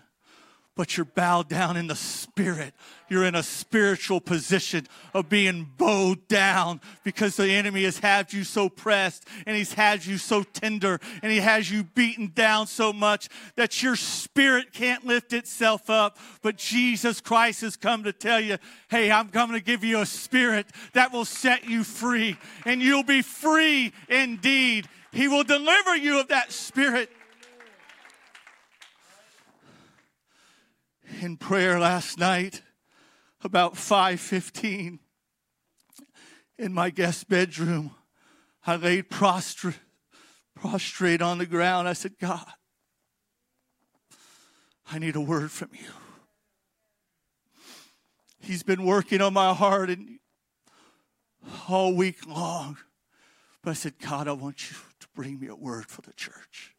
but 0.78 0.96
you're 0.96 1.06
bowed 1.06 1.50
down 1.50 1.76
in 1.76 1.88
the 1.88 1.96
spirit. 1.96 2.74
You're 3.10 3.26
in 3.26 3.36
a 3.36 3.42
spiritual 3.42 4.22
position 4.22 4.88
of 5.14 5.28
being 5.28 5.68
bowed 5.78 6.28
down 6.28 6.82
because 7.04 7.36
the 7.36 7.50
enemy 7.50 7.84
has 7.84 7.98
had 7.98 8.32
you 8.32 8.44
so 8.44 8.70
pressed 8.70 9.26
and 9.48 9.58
he's 9.58 9.74
had 9.74 10.06
you 10.06 10.20
so 10.20 10.44
tender 10.44 11.00
and 11.24 11.32
he 11.32 11.40
has 11.40 11.72
you 11.72 11.84
beaten 11.84 12.32
down 12.36 12.68
so 12.68 12.94
much 12.94 13.28
that 13.56 13.82
your 13.82 13.96
spirit 13.96 14.72
can't 14.72 15.06
lift 15.06 15.34
itself 15.34 15.90
up. 15.90 16.20
But 16.44 16.58
Jesus 16.58 17.22
Christ 17.22 17.62
has 17.62 17.76
come 17.76 18.04
to 18.04 18.14
tell 18.14 18.40
you, 18.40 18.58
hey, 18.90 19.12
I'm 19.12 19.30
coming 19.30 19.58
to 19.58 19.64
give 19.64 19.84
you 19.84 20.02
a 20.02 20.06
spirit 20.06 20.68
that 20.94 21.12
will 21.12 21.26
set 21.26 21.68
you 21.68 21.84
free 21.84 22.38
and 22.66 22.84
you'll 22.84 23.04
be 23.04 23.24
free 23.24 23.94
indeed. 24.10 24.88
He 25.12 25.28
will 25.28 25.44
deliver 25.44 25.96
you 25.96 26.20
of 26.20 26.28
that 26.28 26.52
spirit. 26.52 27.10
In 31.22 31.38
prayer 31.38 31.80
last 31.80 32.18
night 32.18 32.62
about 33.44 33.76
5:15 33.76 35.00
in 36.58 36.74
my 36.74 36.90
guest 36.90 37.30
bedroom. 37.30 37.96
I 38.66 38.76
laid 38.76 39.10
prostrate, 39.10 39.80
prostrate 40.56 41.22
on 41.22 41.38
the 41.38 41.46
ground. 41.46 41.88
I 41.88 41.94
said, 41.94 42.18
God, 42.20 42.46
I 44.92 45.00
need 45.00 45.16
a 45.16 45.22
word 45.22 45.52
from 45.52 45.70
you. 45.74 45.90
He's 48.40 48.64
been 48.64 48.86
working 48.86 49.22
on 49.22 49.34
my 49.34 49.54
heart 49.54 49.90
and 49.90 50.20
all 51.68 51.94
week 51.94 52.26
long. 52.28 52.78
But 53.62 53.72
I 53.72 53.74
said, 53.74 54.00
God, 54.00 54.28
I 54.28 54.34
want 54.34 54.70
you 54.70 54.78
to 55.00 55.08
bring 55.16 55.40
me 55.40 55.48
a 55.48 55.56
word 55.56 55.88
for 55.88 56.02
the 56.02 56.14
church. 56.14 56.74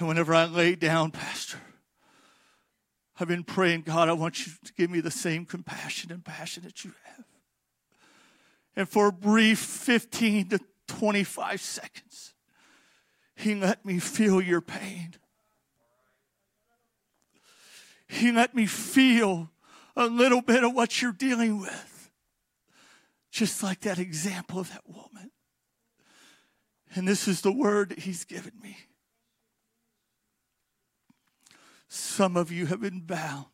And 0.00 0.08
whenever 0.08 0.34
I 0.34 0.46
lay 0.46 0.76
down, 0.76 1.10
Pastor, 1.10 1.58
I've 3.20 3.28
been 3.28 3.44
praying, 3.44 3.82
God, 3.82 4.08
I 4.08 4.14
want 4.14 4.46
you 4.46 4.52
to 4.64 4.72
give 4.72 4.90
me 4.90 5.00
the 5.00 5.10
same 5.10 5.44
compassion 5.44 6.10
and 6.10 6.24
passion 6.24 6.62
that 6.62 6.84
you 6.84 6.94
have. 7.04 7.26
And 8.74 8.88
for 8.88 9.08
a 9.08 9.12
brief 9.12 9.58
15 9.58 10.48
to 10.48 10.60
25 10.88 11.60
seconds, 11.60 12.32
He 13.36 13.54
let 13.54 13.84
me 13.84 13.98
feel 13.98 14.40
your 14.40 14.62
pain. 14.62 15.16
He 18.08 18.32
let 18.32 18.54
me 18.54 18.64
feel 18.64 19.50
a 19.94 20.06
little 20.06 20.40
bit 20.40 20.64
of 20.64 20.72
what 20.72 21.02
you're 21.02 21.12
dealing 21.12 21.60
with. 21.60 22.10
Just 23.30 23.62
like 23.62 23.80
that 23.80 23.98
example 23.98 24.58
of 24.58 24.70
that 24.70 24.88
woman. 24.88 25.30
And 26.94 27.06
this 27.06 27.28
is 27.28 27.42
the 27.42 27.52
word 27.52 27.90
that 27.90 27.98
He's 27.98 28.24
given 28.24 28.54
me. 28.62 28.78
Some 31.92 32.36
of 32.36 32.52
you 32.52 32.66
have 32.66 32.80
been 32.80 33.00
bound. 33.00 33.46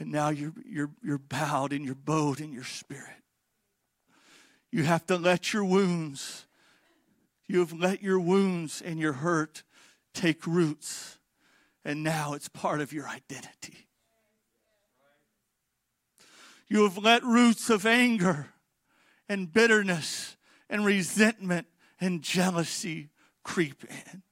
And 0.00 0.10
now 0.10 0.30
you're, 0.30 0.52
you're, 0.68 0.90
you're 1.02 1.16
bowed 1.18 1.72
and 1.72 1.84
you're 1.84 1.94
bowed 1.94 2.40
in 2.40 2.52
your 2.52 2.64
spirit. 2.64 3.22
You 4.72 4.82
have 4.82 5.06
to 5.06 5.16
let 5.16 5.52
your 5.52 5.64
wounds, 5.64 6.44
you 7.46 7.60
have 7.60 7.72
let 7.72 8.02
your 8.02 8.18
wounds 8.18 8.82
and 8.84 8.98
your 8.98 9.12
hurt 9.12 9.62
take 10.12 10.44
roots. 10.44 11.18
and 11.84 12.02
now 12.02 12.34
it's 12.34 12.48
part 12.48 12.80
of 12.80 12.92
your 12.92 13.06
identity. 13.06 13.86
You 16.66 16.82
have 16.82 16.98
let 16.98 17.22
roots 17.22 17.70
of 17.70 17.86
anger 17.86 18.48
and 19.28 19.52
bitterness 19.52 20.36
and 20.68 20.84
resentment 20.84 21.68
and 22.00 22.22
jealousy 22.22 23.10
creep 23.46 23.84
in. 23.84 24.22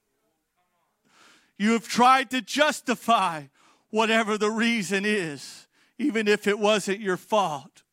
You 1.56 1.72
have 1.72 1.86
tried 1.86 2.30
to 2.30 2.42
justify 2.42 3.44
whatever 3.90 4.36
the 4.36 4.50
reason 4.50 5.04
is, 5.06 5.68
even 5.98 6.26
if 6.26 6.48
it 6.48 6.58
wasn't 6.58 7.00
your 7.00 7.16
fault. 7.16 7.84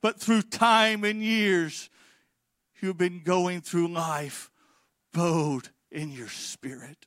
But 0.00 0.18
through 0.18 0.42
time 0.42 1.04
and 1.04 1.22
years, 1.22 1.90
you've 2.80 2.96
been 2.96 3.22
going 3.22 3.60
through 3.60 3.88
life 3.88 4.50
bowed 5.12 5.68
in 5.90 6.10
your 6.10 6.28
spirit. 6.28 7.06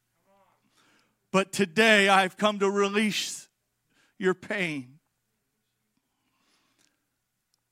But 1.32 1.52
today 1.52 2.10
I've 2.10 2.38
come 2.38 2.60
to 2.60 2.70
release 2.70 3.50
your 4.20 4.36
pain. 4.36 5.00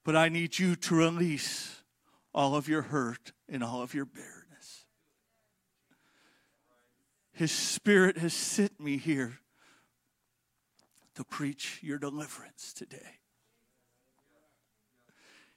But 0.04 0.16
I 0.16 0.30
need 0.30 0.58
you 0.58 0.76
to 0.76 0.96
release 0.96 1.84
all 2.34 2.56
of 2.56 2.68
your 2.68 2.82
hurt 2.82 3.34
and 3.48 3.64
all 3.64 3.84
of 3.84 3.94
your 3.94 4.06
bitterness. 4.06 4.39
His 7.40 7.54
Spirit 7.54 8.18
has 8.18 8.34
sent 8.34 8.82
me 8.82 8.98
here 8.98 9.40
to 11.16 11.24
preach 11.24 11.80
your 11.82 11.98
deliverance 11.98 12.74
today. 12.74 13.22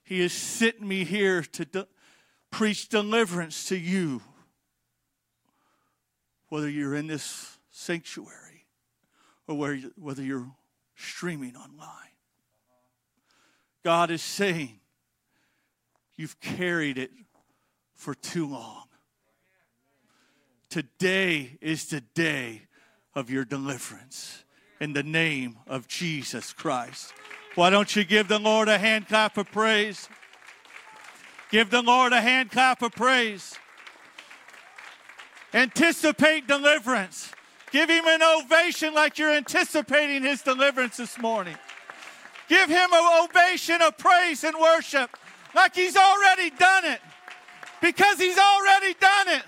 He 0.04 0.20
has 0.20 0.32
sent 0.32 0.80
me 0.80 1.02
here 1.02 1.42
to 1.42 1.64
de- 1.64 1.88
preach 2.52 2.88
deliverance 2.88 3.66
to 3.66 3.76
you, 3.76 4.22
whether 6.50 6.70
you're 6.70 6.94
in 6.94 7.08
this 7.08 7.58
sanctuary 7.72 8.68
or 9.48 9.56
whether 9.96 10.22
you're 10.22 10.52
streaming 10.94 11.56
online. 11.56 12.14
God 13.82 14.12
is 14.12 14.22
saying, 14.22 14.78
You've 16.14 16.38
carried 16.38 16.96
it 16.96 17.10
for 17.96 18.14
too 18.14 18.46
long. 18.46 18.84
Today 20.72 21.58
is 21.60 21.84
the 21.88 22.00
day 22.00 22.62
of 23.14 23.28
your 23.28 23.44
deliverance 23.44 24.42
in 24.80 24.94
the 24.94 25.02
name 25.02 25.58
of 25.66 25.86
Jesus 25.86 26.54
Christ. 26.54 27.12
Why 27.56 27.68
don't 27.68 27.94
you 27.94 28.04
give 28.04 28.26
the 28.26 28.38
Lord 28.38 28.68
a 28.68 28.78
hand 28.78 29.06
clap 29.06 29.36
of 29.36 29.52
praise? 29.52 30.08
Give 31.50 31.68
the 31.68 31.82
Lord 31.82 32.14
a 32.14 32.22
hand 32.22 32.52
clap 32.52 32.80
of 32.80 32.92
praise. 32.92 33.54
Anticipate 35.52 36.46
deliverance. 36.46 37.32
Give 37.70 37.90
him 37.90 38.06
an 38.06 38.22
ovation 38.22 38.94
like 38.94 39.18
you're 39.18 39.34
anticipating 39.34 40.22
his 40.22 40.40
deliverance 40.40 40.96
this 40.96 41.18
morning. 41.18 41.58
Give 42.48 42.70
him 42.70 42.88
an 42.94 43.24
ovation 43.24 43.82
of 43.82 43.98
praise 43.98 44.42
and 44.42 44.56
worship 44.58 45.10
like 45.54 45.74
he's 45.74 45.98
already 45.98 46.48
done 46.48 46.86
it. 46.86 47.00
Because 47.82 48.16
he's 48.16 48.38
already 48.38 48.94
done 48.94 49.28
it. 49.28 49.42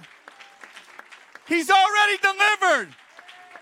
He's 1.46 1.70
already 1.70 2.18
delivered. 2.18 2.94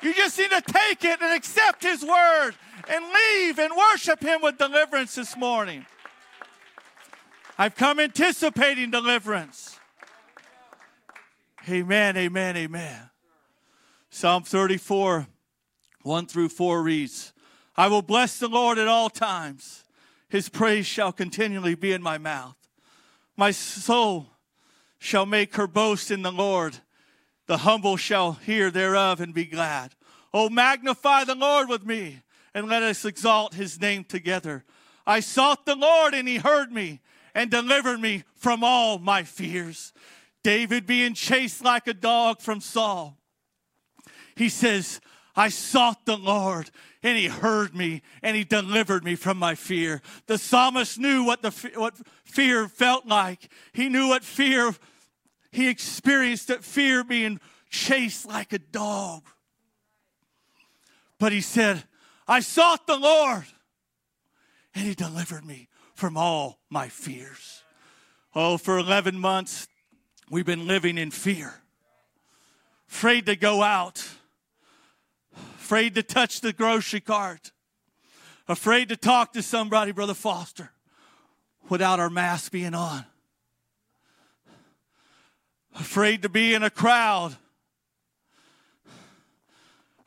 You 0.02 0.14
just 0.14 0.38
need 0.38 0.50
to 0.50 0.60
take 0.60 1.04
it 1.04 1.20
and 1.20 1.32
accept 1.32 1.82
his 1.82 2.02
word 2.02 2.52
and 2.88 3.04
leave 3.04 3.58
and 3.58 3.72
worship 3.76 4.20
him 4.20 4.42
with 4.42 4.58
deliverance 4.58 5.14
this 5.14 5.36
morning. 5.36 5.86
I've 7.56 7.76
come 7.76 8.00
anticipating 8.00 8.90
deliverance. 8.90 9.78
Amen, 11.68 12.16
amen, 12.16 12.56
amen. 12.56 13.10
Psalm 14.10 14.42
34, 14.42 15.28
1 16.02 16.26
through 16.26 16.48
4 16.48 16.82
reads 16.82 17.32
I 17.76 17.86
will 17.86 18.02
bless 18.02 18.38
the 18.38 18.48
Lord 18.48 18.78
at 18.78 18.88
all 18.88 19.08
times, 19.08 19.84
his 20.28 20.48
praise 20.48 20.86
shall 20.86 21.12
continually 21.12 21.74
be 21.74 21.92
in 21.92 22.02
my 22.02 22.18
mouth. 22.18 22.56
My 23.36 23.50
soul 23.50 24.26
shall 24.98 25.26
make 25.26 25.54
her 25.54 25.66
boast 25.66 26.10
in 26.10 26.22
the 26.22 26.32
Lord. 26.32 26.78
The 27.46 27.58
humble 27.58 27.96
shall 27.96 28.32
hear 28.32 28.70
thereof 28.70 29.20
and 29.20 29.34
be 29.34 29.44
glad. 29.44 29.94
Oh, 30.32 30.48
magnify 30.48 31.24
the 31.24 31.34
Lord 31.34 31.68
with 31.68 31.84
me, 31.84 32.20
and 32.54 32.68
let 32.68 32.82
us 32.82 33.04
exalt 33.04 33.54
his 33.54 33.80
name 33.80 34.04
together. 34.04 34.64
I 35.06 35.20
sought 35.20 35.66
the 35.66 35.76
Lord, 35.76 36.14
and 36.14 36.26
he 36.26 36.36
heard 36.36 36.72
me 36.72 37.00
and 37.34 37.50
delivered 37.50 38.00
me 38.00 38.24
from 38.34 38.62
all 38.62 38.98
my 38.98 39.24
fears. 39.24 39.92
David 40.42 40.86
being 40.86 41.14
chased 41.14 41.62
like 41.62 41.86
a 41.86 41.94
dog 41.94 42.40
from 42.40 42.60
Saul. 42.60 43.16
He 44.34 44.48
says, 44.48 45.00
I 45.34 45.48
sought 45.48 46.04
the 46.04 46.16
Lord 46.16 46.70
and 47.02 47.16
he 47.16 47.26
heard 47.26 47.74
me 47.74 48.02
and 48.22 48.36
he 48.36 48.44
delivered 48.44 49.04
me 49.04 49.14
from 49.14 49.38
my 49.38 49.54
fear. 49.54 50.02
The 50.26 50.38
psalmist 50.38 50.98
knew 50.98 51.24
what 51.24 51.42
the 51.42 51.50
what 51.74 51.94
fear 52.24 52.68
felt 52.68 53.06
like. 53.06 53.50
He 53.72 53.88
knew 53.88 54.08
what 54.08 54.24
fear 54.24 54.74
he 55.52 55.68
experienced 55.68 56.48
that 56.48 56.64
fear 56.64 57.04
being 57.04 57.38
chased 57.70 58.26
like 58.26 58.52
a 58.52 58.58
dog. 58.58 59.22
But 61.18 61.32
he 61.32 61.40
said, 61.40 61.84
I 62.26 62.40
sought 62.40 62.86
the 62.86 62.96
Lord 62.96 63.44
and 64.74 64.86
he 64.86 64.94
delivered 64.94 65.44
me 65.44 65.68
from 65.94 66.16
all 66.16 66.58
my 66.70 66.88
fears. 66.88 67.62
Oh, 68.34 68.56
for 68.56 68.78
11 68.78 69.18
months, 69.18 69.68
we've 70.30 70.46
been 70.46 70.66
living 70.66 70.96
in 70.96 71.10
fear, 71.10 71.60
afraid 72.88 73.26
to 73.26 73.36
go 73.36 73.62
out, 73.62 74.08
afraid 75.56 75.94
to 75.96 76.02
touch 76.02 76.40
the 76.40 76.54
grocery 76.54 77.00
cart, 77.00 77.52
afraid 78.48 78.88
to 78.88 78.96
talk 78.96 79.34
to 79.34 79.42
somebody, 79.42 79.92
Brother 79.92 80.14
Foster, 80.14 80.70
without 81.68 82.00
our 82.00 82.10
mask 82.10 82.52
being 82.52 82.74
on, 82.74 83.04
afraid 85.74 86.22
to 86.22 86.28
be 86.28 86.54
in 86.54 86.62
a 86.62 86.70
crowd, 86.70 87.36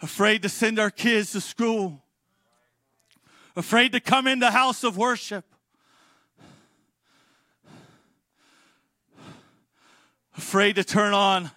afraid 0.02 0.42
to 0.42 0.50
send 0.50 0.80
our 0.80 0.92
kids 0.92 1.32
to 1.32 1.42
school, 1.42 2.02
afraid 3.56 3.92
to 3.92 4.00
come 4.00 4.28
into 4.28 4.52
house 4.52 4.84
of 4.84 4.98
worship 4.98 5.46
afraid 10.38 10.76
to 10.76 10.84
turn 10.84 11.14
on 11.14 11.50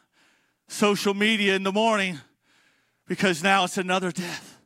social 0.68 1.14
media 1.14 1.55
in 1.57 1.62
the 1.62 1.73
morning 1.73 2.18
because 3.07 3.42
now 3.42 3.64
it's 3.64 3.79
another 3.79 4.12
death. 4.12 4.61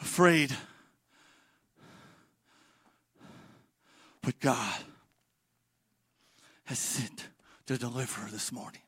Afraid. 0.00 0.54
But 4.22 4.38
God 4.40 4.80
has 6.72 6.78
sent 6.78 7.28
the 7.66 7.76
deliverer 7.76 8.30
this 8.32 8.50
morning 8.50 8.80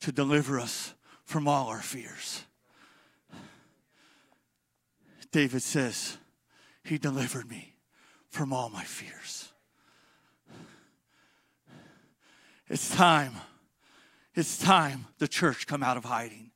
to 0.00 0.10
deliver 0.10 0.58
us 0.58 0.94
from 1.26 1.46
all 1.46 1.68
our 1.68 1.82
fears. 1.82 2.44
David 5.30 5.62
says, 5.62 6.16
He 6.82 6.96
delivered 6.96 7.50
me 7.50 7.74
from 8.30 8.50
all 8.50 8.70
my 8.70 8.82
fears. 8.82 9.52
It's 12.70 12.88
time. 12.96 13.34
It's 14.34 14.56
time 14.56 15.04
the 15.18 15.28
church 15.28 15.66
come 15.66 15.82
out 15.82 15.98
of 15.98 16.06
hiding. 16.06 16.50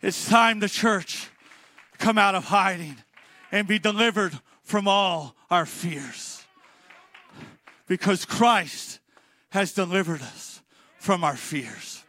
It's 0.00 0.28
time 0.28 0.60
the 0.60 0.68
church 0.68 1.28
come 1.98 2.18
out 2.18 2.36
of 2.36 2.44
hiding 2.44 2.98
and 3.50 3.66
be 3.66 3.80
delivered 3.80 4.38
from 4.62 4.86
all 4.86 5.34
our 5.50 5.66
fears. 5.66 6.31
Because 7.92 8.24
Christ 8.24 9.00
has 9.50 9.74
delivered 9.74 10.22
us 10.22 10.62
from 10.96 11.22
our 11.22 11.36
fears. 11.36 12.02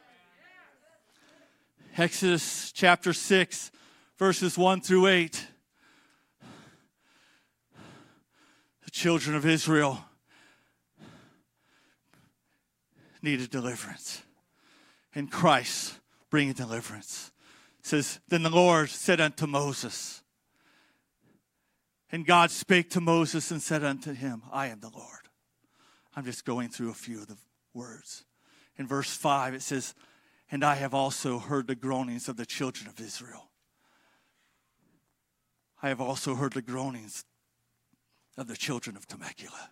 Exodus 1.98 2.72
chapter 2.72 3.12
6, 3.12 3.69
verses 4.17 4.58
1 4.58 4.80
through 4.80 5.08
8. 5.08 5.46
The 8.86 8.91
children 8.91 9.36
of 9.36 9.46
Israel 9.46 10.06
needed 13.22 13.50
deliverance. 13.50 14.22
And 15.13 15.30
Christ 15.30 16.00
bringing 16.30 16.54
deliverance. 16.54 17.30
It 17.80 17.88
says, 17.88 18.22
Then 18.30 18.43
the 18.43 18.50
Lord 18.50 18.89
said 18.89 19.19
unto 19.19 19.48
Moses, 19.48 20.24
and 22.10 22.26
God 22.26 22.52
spake 22.52 22.89
to 22.91 23.02
Moses 23.02 23.52
and 23.52 23.62
said 23.62 23.84
unto 23.84 24.13
him, 24.13 24.43
I 24.50 24.67
am 24.67 24.80
the 24.80 24.88
Lord. 24.88 25.22
I'm 26.15 26.26
just 26.26 26.45
going 26.45 26.69
through 26.69 26.91
a 26.91 26.95
few 26.95 27.19
of 27.19 27.28
the 27.28 27.38
words. 27.73 28.23
In 28.78 28.88
verse 28.88 29.15
5, 29.15 29.54
it 29.54 29.62
says, 29.62 29.93
And 30.52 30.63
I 30.63 30.76
have 30.76 30.93
also 30.93 31.39
heard 31.39 31.67
the 31.67 31.76
groanings 31.76 32.28
of 32.30 32.38
the 32.38 32.45
children 32.45 32.88
of 32.88 32.99
Israel. 32.99 33.49
I 35.82 35.89
have 35.89 36.02
also 36.02 36.36
heard 36.36 36.54
the 36.54 36.62
groanings 36.62 37.26
of 38.38 38.47
the 38.47 38.56
children 38.56 38.95
of 38.95 39.08
Temecula 39.08 39.69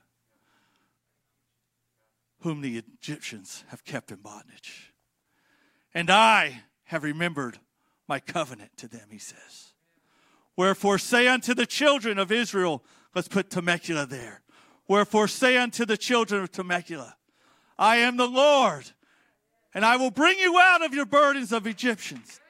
whom 2.42 2.62
the 2.62 2.78
Egyptians 2.78 3.64
have 3.70 3.86
kept 3.86 4.12
in 4.12 4.18
bondage. 4.18 4.94
And 5.94 6.10
I 6.10 6.64
have 6.86 7.04
remembered 7.04 7.60
my 8.08 8.20
covenant 8.20 8.72
to 8.78 8.88
them, 8.88 9.08
he 9.12 9.20
says. 9.20 9.74
Wherefore 10.58 10.98
say 10.98 11.28
unto 11.28 11.54
the 11.54 11.66
children 11.66 12.20
of 12.20 12.32
Israel, 12.32 12.84
let's 13.16 13.28
put 13.28 13.50
Temecula 13.50 14.06
there. 14.06 14.42
Wherefore 14.92 15.30
say 15.30 15.56
unto 15.56 15.86
the 15.86 15.96
children 15.96 16.44
of 16.44 16.52
Temecula, 16.52 17.16
I 17.80 17.96
am 17.96 18.18
the 18.18 18.28
Lord, 18.28 18.92
and 19.74 19.86
I 19.86 19.96
will 19.96 20.12
bring 20.12 20.38
you 20.38 20.60
out 20.60 20.84
of 20.84 20.94
your 20.94 21.06
burdens 21.06 21.54
of 21.54 21.66
Egyptians, 21.66 22.42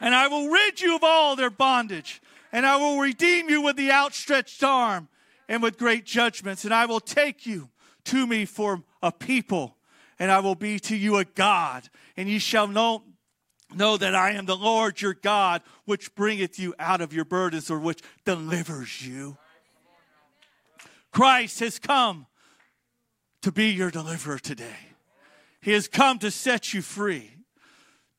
and 0.00 0.14
I 0.14 0.26
will 0.26 0.48
rid 0.48 0.80
you 0.80 0.96
of 0.96 1.04
all 1.04 1.36
their 1.36 1.50
bondage, 1.50 2.22
and 2.50 2.64
I 2.64 2.76
will 2.76 2.98
redeem 2.98 3.50
you 3.50 3.60
with 3.60 3.76
the 3.76 3.92
outstretched 3.92 4.64
arm 4.64 5.08
and 5.50 5.62
with 5.62 5.76
great 5.76 6.06
judgments, 6.06 6.64
and 6.64 6.72
I 6.72 6.86
will 6.86 6.98
take 6.98 7.44
you 7.44 7.68
to 8.04 8.26
me 8.26 8.46
for 8.46 8.82
a 9.02 9.12
people, 9.12 9.76
and 10.18 10.30
I 10.30 10.40
will 10.40 10.54
be 10.54 10.78
to 10.78 10.96
you 10.96 11.18
a 11.18 11.26
God, 11.26 11.90
and 12.16 12.26
ye 12.26 12.38
shall 12.38 12.68
know 12.68 13.02
know 13.70 13.98
that 13.98 14.14
I 14.14 14.30
am 14.30 14.46
the 14.46 14.56
Lord 14.56 15.02
your 15.02 15.12
God, 15.12 15.60
which 15.84 16.14
bringeth 16.14 16.58
you 16.58 16.74
out 16.78 17.02
of 17.02 17.12
your 17.12 17.26
burdens, 17.26 17.70
or 17.70 17.78
which 17.78 18.00
delivers 18.24 19.06
you. 19.06 19.36
Christ 21.10 21.60
has 21.60 21.78
come 21.78 22.26
to 23.42 23.50
be 23.50 23.70
your 23.70 23.90
deliverer 23.90 24.38
today. 24.38 24.76
He 25.60 25.72
has 25.72 25.88
come 25.88 26.18
to 26.20 26.30
set 26.30 26.72
you 26.72 26.82
free. 26.82 27.30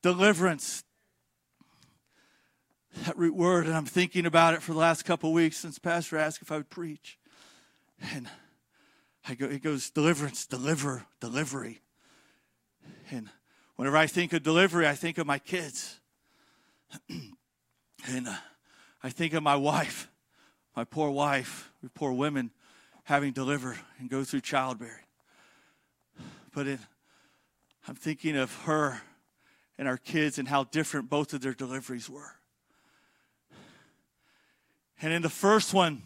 Deliverance. 0.02 0.84
That 3.06 3.16
root 3.16 3.34
word, 3.34 3.66
and 3.66 3.74
I'm 3.74 3.86
thinking 3.86 4.26
about 4.26 4.54
it 4.54 4.62
for 4.62 4.72
the 4.72 4.78
last 4.78 5.04
couple 5.04 5.32
weeks 5.32 5.56
since 5.56 5.78
Pastor 5.78 6.18
asked 6.18 6.42
if 6.42 6.52
I 6.52 6.58
would 6.58 6.68
preach. 6.68 7.18
And 8.14 8.28
I 9.26 9.34
go, 9.34 9.46
it 9.46 9.62
goes 9.62 9.88
deliverance, 9.90 10.46
deliver, 10.46 11.06
delivery. 11.20 11.80
And 13.10 13.30
whenever 13.76 13.96
I 13.96 14.06
think 14.06 14.32
of 14.32 14.42
delivery, 14.42 14.86
I 14.86 14.94
think 14.94 15.16
of 15.16 15.26
my 15.26 15.38
kids. 15.38 16.00
and 17.08 18.28
uh, 18.28 18.34
I 19.02 19.08
think 19.08 19.32
of 19.32 19.42
my 19.42 19.56
wife, 19.56 20.10
my 20.76 20.84
poor 20.84 21.10
wife, 21.10 21.72
we 21.82 21.88
poor 21.88 22.12
women 22.12 22.50
having 23.12 23.30
delivered 23.30 23.76
and 23.98 24.08
go 24.08 24.24
through 24.24 24.40
childbearing. 24.40 25.04
But 26.54 26.66
it, 26.66 26.80
I'm 27.86 27.94
thinking 27.94 28.38
of 28.38 28.56
her 28.62 29.02
and 29.76 29.86
our 29.86 29.98
kids 29.98 30.38
and 30.38 30.48
how 30.48 30.64
different 30.64 31.10
both 31.10 31.34
of 31.34 31.42
their 31.42 31.52
deliveries 31.52 32.08
were. 32.08 32.36
And 35.02 35.12
in 35.12 35.20
the 35.20 35.28
first 35.28 35.74
one, 35.74 36.04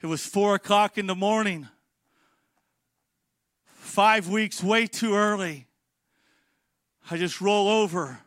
it 0.00 0.06
was 0.06 0.26
four 0.26 0.56
o'clock 0.56 0.98
in 0.98 1.06
the 1.06 1.14
morning. 1.14 1.68
Five 3.66 4.28
weeks 4.28 4.64
way 4.64 4.88
too 4.88 5.14
early. 5.14 5.68
I 7.08 7.18
just 7.18 7.40
roll 7.40 7.68
over 7.68 8.18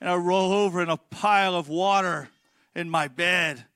and 0.00 0.08
I 0.08 0.14
roll 0.14 0.52
over 0.52 0.80
in 0.80 0.88
a 0.88 0.96
pile 0.96 1.54
of 1.54 1.68
water 1.68 2.30
in 2.74 2.88
my 2.88 3.08
bed 3.08 3.66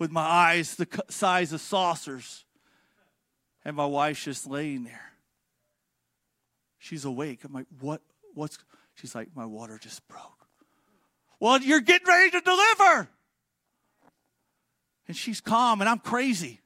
with 0.00 0.10
my 0.10 0.22
eyes 0.22 0.74
the 0.74 0.88
size 1.08 1.52
of 1.52 1.60
saucers. 1.60 2.44
And 3.64 3.76
my 3.76 3.84
wife's 3.84 4.24
just 4.24 4.48
laying 4.48 4.82
there. 4.82 5.12
She's 6.78 7.04
awake. 7.04 7.44
I'm 7.44 7.52
like, 7.52 7.66
what? 7.78 8.00
What's. 8.34 8.58
She's 8.94 9.14
like, 9.14 9.28
my 9.36 9.44
water 9.44 9.78
just 9.78 10.08
broke. 10.08 10.24
Well, 11.38 11.60
you're 11.60 11.80
getting 11.80 12.08
ready 12.08 12.30
to 12.30 12.40
deliver. 12.40 13.08
And 15.06 15.16
she's 15.16 15.40
calm, 15.40 15.80
and 15.80 15.88
I'm 15.88 15.98
crazy. 15.98 16.60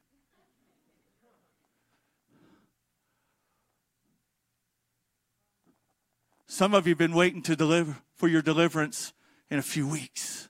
Some 6.47 6.75
of 6.75 6.87
you 6.87 6.93
have 6.93 6.99
been 6.99 7.15
waiting 7.15 7.43
to 7.43 7.57
deliver 7.57 7.97
for 8.15 8.29
your 8.29 8.43
deliverance 8.43 9.13
in 9.51 9.59
a 9.59 9.63
few 9.63 9.89
weeks. 9.89 10.49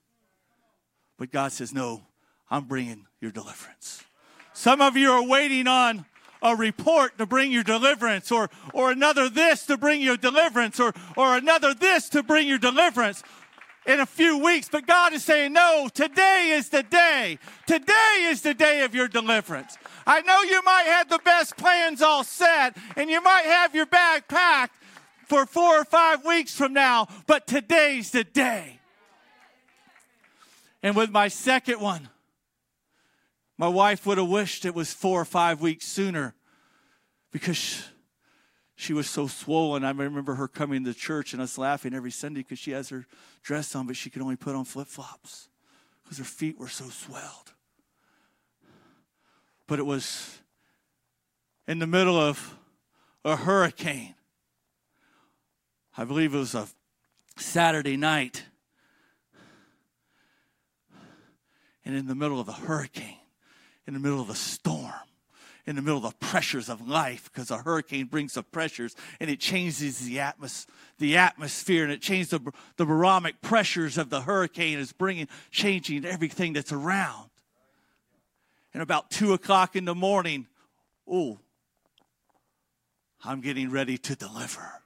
But 1.17 1.31
God 1.31 1.53
says, 1.53 1.73
No, 1.73 2.03
I'm 2.51 2.65
bringing 2.65 3.07
your 3.21 3.31
deliverance. 3.31 4.05
Some 4.53 4.81
of 4.81 4.97
you 4.97 5.11
are 5.11 5.27
waiting 5.27 5.67
on 5.67 6.07
a 6.43 6.55
report 6.55 7.17
to 7.19 7.27
bring 7.27 7.51
your 7.51 7.65
deliverance, 7.65 8.31
or, 8.31 8.51
or 8.73 8.93
another 8.93 9.29
this 9.29 9.65
to 9.67 9.79
bring 9.79 10.03
your 10.03 10.17
deliverance, 10.17 10.79
or, 10.79 10.93
or 11.17 11.37
another 11.37 11.73
this 11.73 12.09
to 12.11 12.23
bring 12.23 12.47
your 12.47 12.59
deliverance 12.59 13.23
in 13.87 14.01
a 14.01 14.07
few 14.07 14.39
weeks. 14.39 14.69
But 14.69 14.87
God 14.87 15.15
is 15.15 15.25
saying, 15.25 15.55
No, 15.55 15.89
today 15.93 16.51
is 16.53 16.69
the 16.69 16.83
day. 16.83 17.39
Today 17.67 18.27
is 18.29 18.43
the 18.43 18.55
day 18.55 18.83
of 18.83 18.95
your 18.95 19.09
deliverance. 19.09 19.79
I 20.07 20.21
know 20.21 20.43
you 20.43 20.63
might 20.65 20.85
have 20.87 21.09
the 21.09 21.21
best 21.25 21.57
plans 21.57 22.03
all 22.03 22.25
set, 22.25 22.77
and 22.97 23.09
you 23.09 23.23
might 23.23 23.47
have 23.47 23.75
your 23.75 23.87
bag 23.87 24.29
packed 24.29 24.77
for 25.27 25.47
four 25.47 25.81
or 25.81 25.85
five 25.85 26.25
weeks 26.25 26.55
from 26.55 26.75
now, 26.75 27.09
but 27.27 27.47
today's 27.47 28.11
the 28.11 28.25
day. 28.25 28.81
And 30.83 30.95
with 30.95 31.11
my 31.11 31.29
second 31.29 31.81
one, 31.81 32.11
my 33.57 33.69
wife 33.69 34.07
would 34.07 34.19
have 34.19 34.29
wished 34.29 34.65
it 34.65 34.75
was 34.75 34.93
four 34.93 35.21
or 35.21 35.25
five 35.25 35.61
weeks 35.61 35.87
sooner 35.87 36.35
because 37.31 37.85
she 38.77 38.93
was 38.93 39.09
so 39.09 39.27
swollen. 39.27 39.85
I 39.85 39.91
remember 39.91 40.35
her 40.35 40.49
coming 40.49 40.85
to 40.85 40.95
church 40.95 41.33
and 41.33 41.41
us 41.41 41.57
laughing 41.57 41.95
every 41.95 42.11
Sunday 42.11 42.41
because 42.41 42.59
she 42.59 42.73
has 42.73 42.89
her 42.89 43.07
dress 43.43 43.75
on, 43.75 43.87
but 43.87 43.97
she 43.97 44.11
could 44.11 44.23
only 44.23 44.37
put 44.37 44.57
on 44.57 44.65
flip 44.65 44.89
flops 44.89 45.49
because 46.03 46.19
her 46.19 46.25
feet 46.25 46.59
were 46.59 46.69
so 46.69 46.89
swelled. 46.89 47.53
But 49.67 49.79
it 49.79 49.87
was 49.87 50.39
in 51.67 51.79
the 51.79 51.87
middle 51.87 52.19
of 52.19 52.57
a 53.25 53.37
hurricane. 53.37 54.15
I 55.97 56.05
believe 56.05 56.35
it 56.35 56.39
was 56.39 56.55
a 56.55 56.67
Saturday 57.37 57.97
night. 57.97 58.45
And 61.85 61.95
in 61.95 62.07
the 62.07 62.15
middle 62.15 62.41
of 62.41 62.49
a 62.49 62.53
hurricane, 62.53 63.14
in 63.87 63.95
the 63.95 64.01
middle 64.01 64.21
of 64.21 64.31
a 64.31 64.35
storm, 64.35 64.93
in 65.67 65.77
the 65.77 65.83
middle 65.83 66.05
of 66.05 66.13
the 66.19 66.27
pressures 66.27 66.69
of 66.69 66.87
life, 66.87 67.31
because 67.33 67.51
a 67.51 67.59
hurricane 67.59 68.07
brings 68.07 68.35
the 68.35 68.43
pressures 68.43 68.95
and 69.21 69.31
it 69.31 69.41
changes 69.41 70.01
the, 70.01 70.17
atmos- 70.17 70.67
the 70.99 71.17
atmosphere 71.17 71.85
and 71.85 71.93
it 71.93 72.01
changes 72.01 72.31
the, 72.31 72.41
the 72.77 72.85
barometric 72.85 73.41
pressures 73.41 73.99
of 73.99 74.11
the 74.11 74.23
hurricane 74.23 74.79
is 74.79 74.93
bringing, 74.93 75.29
changing 75.51 76.05
everything 76.05 76.53
that's 76.53 76.73
around. 76.73 77.31
And 78.73 78.83
about 78.83 79.11
two 79.11 79.33
o'clock 79.33 79.77
in 79.77 79.85
the 79.85 79.95
morning, 79.95 80.47
oh, 81.09 81.39
I'm 83.25 83.41
getting 83.41 83.71
ready 83.71 83.97
to 83.99 84.17
deliver. 84.17 84.83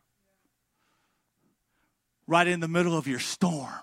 Right 2.26 2.46
in 2.46 2.60
the 2.60 2.68
middle 2.68 2.96
of 2.96 3.06
your 3.06 3.18
storm 3.18 3.80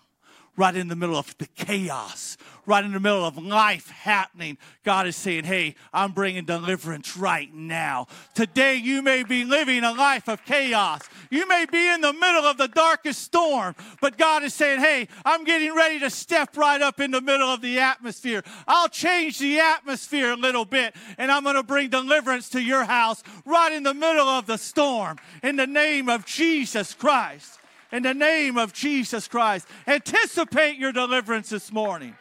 right 0.57 0.75
in 0.75 0.87
the 0.87 0.95
middle 0.95 1.17
of 1.17 1.37
the 1.37 1.47
chaos, 1.47 2.37
right 2.65 2.83
in 2.83 2.93
the 2.93 2.99
middle 2.99 3.25
of 3.25 3.37
life 3.37 3.89
happening, 3.89 4.57
God 4.83 5.07
is 5.07 5.15
saying, 5.15 5.43
Hey, 5.43 5.75
I'm 5.93 6.11
bringing 6.11 6.45
deliverance 6.45 7.17
right 7.17 7.53
now. 7.53 8.07
Today, 8.33 8.75
you 8.75 9.01
may 9.01 9.23
be 9.23 9.43
living 9.43 9.83
a 9.83 9.91
life 9.91 10.29
of 10.29 10.43
chaos. 10.45 11.01
You 11.29 11.47
may 11.47 11.65
be 11.65 11.89
in 11.89 12.01
the 12.01 12.13
middle 12.13 12.45
of 12.45 12.57
the 12.57 12.67
darkest 12.67 13.21
storm, 13.21 13.75
but 14.01 14.17
God 14.17 14.43
is 14.43 14.53
saying, 14.53 14.79
Hey, 14.79 15.07
I'm 15.23 15.43
getting 15.43 15.75
ready 15.75 15.99
to 15.99 16.09
step 16.09 16.55
right 16.57 16.81
up 16.81 16.99
in 16.99 17.11
the 17.11 17.21
middle 17.21 17.49
of 17.49 17.61
the 17.61 17.79
atmosphere. 17.79 18.43
I'll 18.67 18.89
change 18.89 19.39
the 19.39 19.59
atmosphere 19.59 20.31
a 20.31 20.37
little 20.37 20.65
bit, 20.65 20.95
and 21.17 21.31
I'm 21.31 21.43
going 21.43 21.55
to 21.55 21.63
bring 21.63 21.89
deliverance 21.89 22.49
to 22.49 22.61
your 22.61 22.85
house 22.85 23.23
right 23.45 23.71
in 23.71 23.83
the 23.83 23.93
middle 23.93 24.27
of 24.27 24.45
the 24.45 24.57
storm 24.57 25.17
in 25.43 25.55
the 25.55 25.67
name 25.67 26.09
of 26.09 26.25
Jesus 26.25 26.93
Christ 26.93 27.59
in 27.91 28.03
the 28.03 28.13
name 28.13 28.57
of 28.57 28.73
Jesus 28.73 29.27
Christ. 29.27 29.67
Anticipate 29.87 30.77
your 30.77 30.91
deliverance 30.91 31.49
this 31.49 31.71
morning. 31.71 32.15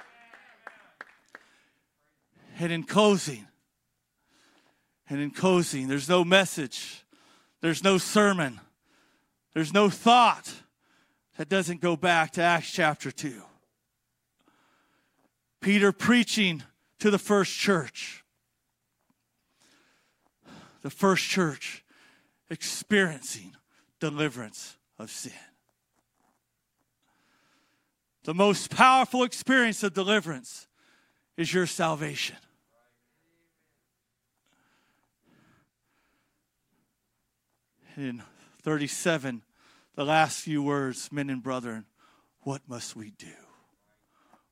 And 2.59 2.70
in 2.70 2.85
closing, 2.85 3.46
and 5.09 5.20
in 5.20 5.31
closing, 5.31 5.88
there's 5.88 6.09
no 6.09 6.24
message, 6.24 7.05
there's 7.61 7.83
no 7.83 7.98
sermon, 7.98 8.61
there's 9.53 9.72
no 9.72 9.90
thought 9.90 10.53
that 11.37 11.48
doesn't 11.48 11.81
go 11.81 11.96
back 11.96 12.33
to 12.33 12.42
Acts 12.42 12.70
chapter 12.70 13.11
2. 13.11 13.42
Peter 15.61 15.92
preaching 15.92 16.62
to 17.00 17.11
the 17.11 17.18
first 17.18 17.53
church. 17.53 18.22
The 20.83 20.90
first 20.90 21.24
church 21.24 21.85
experiencing 22.50 23.57
deliverance 23.98 24.77
of 24.98 25.11
sin. 25.11 25.33
The 28.24 28.34
most 28.34 28.70
powerful 28.70 29.22
experience 29.22 29.82
of 29.82 29.92
deliverance 29.92 30.66
is 31.37 31.52
your 31.52 31.66
salvation. 31.66 32.37
In 37.96 38.22
37, 38.62 39.42
the 39.94 40.04
last 40.04 40.40
few 40.40 40.62
words, 40.62 41.12
men 41.12 41.28
and 41.28 41.42
brethren, 41.42 41.84
what 42.40 42.62
must 42.66 42.96
we 42.96 43.10
do? 43.10 43.26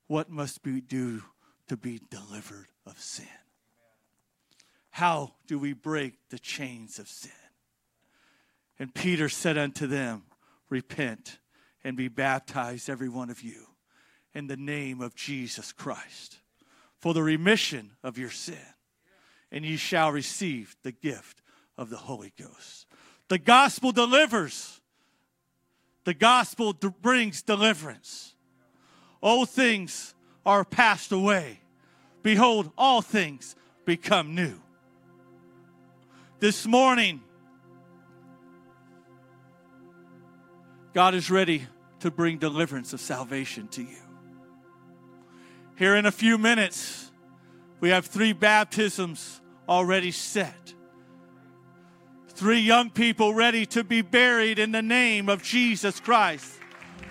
What 0.07 0.31
must 0.31 0.61
we 0.65 0.83
do 0.83 1.23
to 1.69 1.77
be 1.79 2.01
delivered 2.11 2.67
of 2.85 3.01
sin? 3.01 3.27
How 4.91 5.33
do 5.47 5.59
we 5.59 5.73
break 5.73 6.19
the 6.29 6.39
chains 6.39 6.99
of 6.99 7.09
sin? 7.09 7.31
And 8.79 8.95
Peter 8.95 9.31
said 9.31 9.57
unto 9.57 9.87
them, 9.87 10.25
Repent 10.69 11.39
and 11.85 11.97
be 11.97 12.09
baptized, 12.09 12.89
every 12.89 13.09
one 13.09 13.31
of 13.31 13.43
you, 13.43 13.67
in 14.35 14.47
the 14.47 14.57
name 14.57 15.01
of 15.01 15.15
Jesus 15.15 15.73
Christ, 15.73 16.39
for 16.99 17.15
the 17.15 17.23
remission 17.23 17.93
of 18.03 18.19
your 18.19 18.31
sin, 18.31 18.57
and 19.51 19.65
ye 19.65 19.77
shall 19.77 20.13
receive 20.13 20.77
the 20.83 20.93
gift 20.93 21.43
of 21.77 21.91
the 21.91 21.97
Holy 21.97 22.33
Ghost. 22.39 22.87
The 23.29 23.39
gospel 23.39 23.93
delivers, 23.93 24.81
the 26.05 26.15
gospel 26.15 26.73
brings 26.73 27.43
deliverance. 27.43 28.35
Old 29.23 29.51
things 29.51 30.15
are 30.45 30.65
passed 30.65 31.13
away. 31.13 31.61
Behold, 32.23 32.71
all 32.77 33.03
things 33.03 33.57
become 33.85 34.35
new. 34.35 34.61
This 36.41 36.67
morning, 36.67 37.23
God 40.95 41.15
is 41.15 41.31
ready 41.31 41.67
to 42.01 42.11
bring 42.11 42.39
deliverance 42.39 42.93
of 42.93 43.01
salvation 43.01 43.69
to 43.69 43.83
you. 43.83 43.97
Here 45.77 45.97
in 45.97 46.05
a 46.05 46.13
few 46.13 46.37
minutes, 46.37 47.11
we 47.81 47.89
have 47.91 48.07
three 48.07 48.33
baptisms 48.33 49.41
already 49.69 50.11
set. 50.11 50.75
Three 52.29 52.61
young 52.61 52.91
people 52.91 53.35
ready 53.35 53.67
to 53.67 53.85
be 53.85 54.03
buried 54.03 54.59
in 54.59 54.73
the 54.73 54.83
name 54.83 55.29
of 55.29 55.43
Jesus 55.43 55.99
Christ 56.01 56.59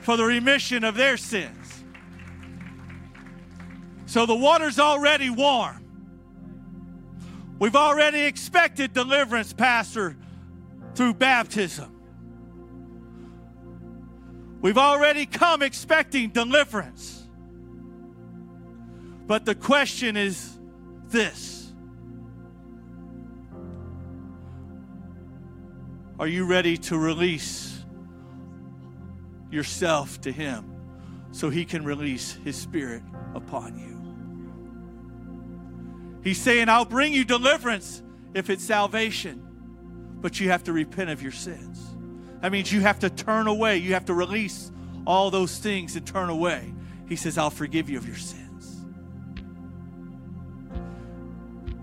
for 0.02 0.18
the 0.18 0.26
remission 0.26 0.84
of 0.84 0.96
their 0.96 1.18
sins. 1.18 1.84
So 4.06 4.26
the 4.26 4.36
water's 4.36 4.78
already 4.78 5.30
warm. 5.30 5.78
We've 7.60 7.76
already 7.76 8.22
expected 8.22 8.94
deliverance, 8.94 9.54
Pastor, 9.54 10.18
through 10.96 11.14
baptism. 11.16 12.01
We've 14.62 14.78
already 14.78 15.26
come 15.26 15.64
expecting 15.64 16.30
deliverance. 16.30 17.24
But 19.26 19.46
the 19.46 19.56
question 19.56 20.16
is 20.16 20.60
this 21.08 21.72
Are 26.20 26.28
you 26.28 26.46
ready 26.46 26.78
to 26.78 26.98
release 26.98 27.84
yourself 29.50 30.22
to 30.22 30.32
Him 30.32 30.72
so 31.32 31.50
He 31.50 31.66
can 31.66 31.84
release 31.84 32.34
His 32.44 32.56
Spirit 32.56 33.02
upon 33.34 33.80
you? 33.80 33.98
He's 36.24 36.40
saying, 36.40 36.70
I'll 36.70 36.86
bring 36.86 37.14
you 37.14 37.26
deliverance 37.26 38.04
if 38.36 38.52
it's 38.52 38.64
salvation, 38.64 39.42
but 40.22 40.40
you 40.40 40.50
have 40.50 40.64
to 40.66 40.74
repent 40.74 41.10
of 41.10 41.24
your 41.24 41.32
sins. 41.32 41.91
That 42.42 42.52
means 42.52 42.72
you 42.72 42.82
have 42.82 43.00
to 43.00 43.10
turn 43.10 43.48
away. 43.48 43.78
You 43.78 43.94
have 43.94 44.06
to 44.06 44.14
release 44.14 44.72
all 45.06 45.32
those 45.32 45.58
things 45.60 45.96
and 45.96 46.06
turn 46.06 46.30
away. 46.30 46.74
He 47.08 47.16
says, 47.16 47.38
I'll 47.38 47.50
forgive 47.50 47.90
you 47.90 47.98
of 47.98 48.08
your 48.08 48.18
sins. 48.18 48.86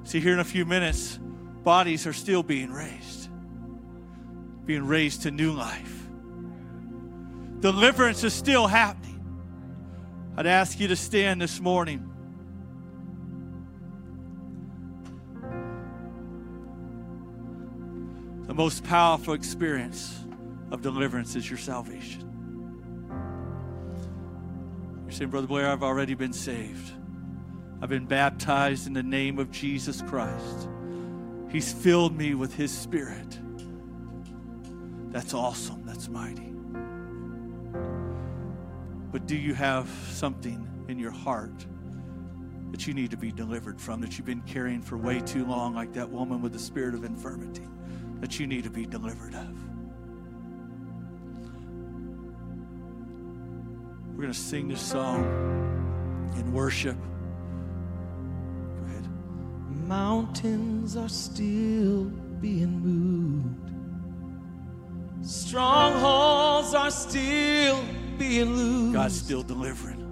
See, 0.04 0.20
here 0.20 0.32
in 0.32 0.40
a 0.40 0.44
few 0.44 0.64
minutes, 0.64 1.18
bodies 1.62 2.06
are 2.06 2.12
still 2.12 2.42
being 2.42 2.72
raised, 2.72 3.28
being 4.64 4.86
raised 4.86 5.22
to 5.22 5.30
new 5.30 5.52
life. 5.52 5.94
Deliverance 7.60 8.24
is 8.24 8.32
still 8.32 8.66
happening. 8.66 9.24
I'd 10.36 10.46
ask 10.46 10.80
you 10.80 10.88
to 10.88 10.96
stand 10.96 11.42
this 11.42 11.60
morning. 11.60 12.04
The 18.46 18.54
most 18.54 18.82
powerful 18.84 19.34
experience 19.34 20.24
of 20.70 20.82
deliverance 20.82 21.34
is 21.36 21.48
your 21.48 21.58
salvation. 21.58 22.24
You're 25.04 25.12
saying, 25.12 25.30
Brother 25.30 25.46
Blair, 25.46 25.70
I've 25.70 25.82
already 25.82 26.14
been 26.14 26.32
saved. 26.32 26.92
I've 27.80 27.88
been 27.88 28.06
baptized 28.06 28.86
in 28.86 28.92
the 28.92 29.02
name 29.02 29.38
of 29.38 29.50
Jesus 29.50 30.02
Christ. 30.02 30.68
He's 31.50 31.72
filled 31.72 32.16
me 32.16 32.34
with 32.34 32.54
His 32.54 32.70
Spirit. 32.70 33.38
That's 35.10 35.32
awesome. 35.32 35.86
That's 35.86 36.08
mighty. 36.08 36.52
But 39.10 39.26
do 39.26 39.36
you 39.36 39.54
have 39.54 39.88
something 40.10 40.68
in 40.88 40.98
your 40.98 41.10
heart 41.10 41.66
that 42.70 42.86
you 42.86 42.92
need 42.92 43.10
to 43.12 43.16
be 43.16 43.32
delivered 43.32 43.80
from, 43.80 44.02
that 44.02 44.18
you've 44.18 44.26
been 44.26 44.42
carrying 44.42 44.82
for 44.82 44.98
way 44.98 45.20
too 45.20 45.46
long, 45.46 45.74
like 45.74 45.94
that 45.94 46.10
woman 46.10 46.42
with 46.42 46.52
the 46.52 46.58
spirit 46.58 46.94
of 46.94 47.04
infirmity, 47.04 47.66
that 48.20 48.38
you 48.38 48.46
need 48.46 48.64
to 48.64 48.70
be 48.70 48.84
delivered 48.84 49.34
of? 49.34 49.77
We're 54.18 54.22
going 54.22 54.34
to 54.34 54.40
sing 54.40 54.66
this 54.66 54.80
song 54.80 55.22
in 56.36 56.52
worship. 56.52 56.96
Go 58.80 58.86
ahead. 58.86 59.08
Mountains 59.86 60.96
are 60.96 61.08
still 61.08 62.06
being 62.40 62.80
moved. 62.80 63.70
Strongholds 65.24 66.74
are 66.74 66.90
still 66.90 67.80
being 68.18 68.56
loosed. 68.56 68.94
God's 68.94 69.16
still 69.16 69.44
delivering. 69.44 70.04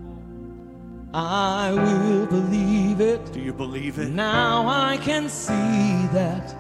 I 1.13 1.73
will 1.73 2.27
believe 2.27 3.01
it. 3.01 3.33
Do 3.33 3.41
you 3.41 3.53
believe 3.53 3.99
it? 3.99 4.11
Now 4.11 4.69
I 4.69 4.99
can 4.99 5.29
see 5.29 6.07
that 6.13 6.55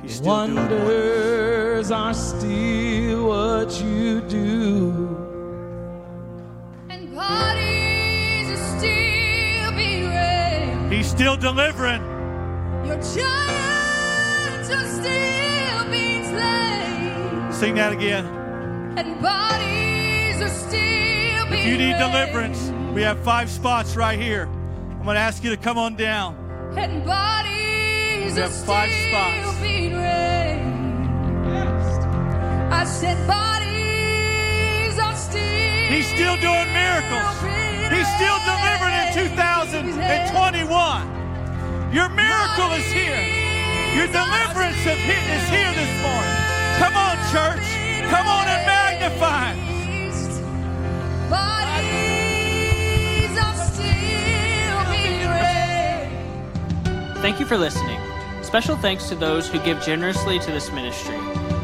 He's 0.00 0.14
still 0.14 0.28
wonders. 0.28 0.70
wonders 0.70 1.90
are 1.90 2.14
still 2.14 3.26
what 3.26 3.82
you 3.82 4.20
do. 4.20 5.21
He's 11.02 11.10
still 11.10 11.36
delivering. 11.36 12.00
Your 12.86 12.94
giants 12.94 14.70
are 14.70 14.86
still 14.86 15.90
being 15.90 16.24
slain. 16.26 17.52
Sing 17.52 17.74
that 17.74 17.92
again. 17.92 18.24
And 18.96 19.20
bodies 19.20 20.40
are 20.40 20.48
still 20.48 21.46
being 21.50 21.58
If 21.58 21.66
you 21.66 21.76
need 21.76 21.98
deliverance, 21.98 22.70
we 22.94 23.02
have 23.02 23.18
five 23.24 23.50
spots 23.50 23.96
right 23.96 24.16
here. 24.16 24.44
I'm 24.44 25.02
going 25.02 25.16
to 25.16 25.20
ask 25.20 25.42
you 25.42 25.50
to 25.50 25.56
come 25.56 25.76
on 25.76 25.96
down. 25.96 26.36
And 26.78 27.04
bodies 27.04 28.34
We 28.34 28.40
have 28.40 28.54
five 28.54 28.92
spots. 28.92 29.60
being 29.60 29.94
raised. 29.94 30.62
I 32.70 32.84
said 32.86 33.26
bodies 33.26 35.00
are 35.00 35.16
still 35.16 35.88
He's 35.88 36.06
still 36.06 36.36
doing 36.36 36.72
miracles. 36.72 37.42
He's 37.90 38.06
still 38.14 38.38
delivering 38.46 38.94
in 39.02 39.12
raised. 39.14 39.61
2021. 39.82 41.90
Your 41.92 42.08
miracle 42.08 42.70
is 42.72 42.86
here. 42.92 43.20
Your 43.96 44.06
deliverance 44.06 44.86
of 44.86 44.96
hi- 44.96 45.34
is 45.34 45.48
here 45.50 45.72
this 45.74 45.90
morning. 46.02 46.36
Come 46.78 46.96
on, 46.96 47.16
church. 47.34 47.66
Come 48.08 48.26
on 48.28 48.46
and 48.46 48.64
magnify. 48.66 49.54
Bodies 51.28 53.36
are 53.38 53.56
still 53.56 54.84
being 54.92 55.28
raised. 55.28 56.14
Thank 57.20 57.40
you 57.40 57.46
for 57.46 57.56
listening. 57.58 57.98
Special 58.42 58.76
thanks 58.76 59.08
to 59.08 59.14
those 59.16 59.48
who 59.48 59.58
give 59.60 59.82
generously 59.82 60.38
to 60.38 60.52
this 60.52 60.70
ministry. 60.72 61.18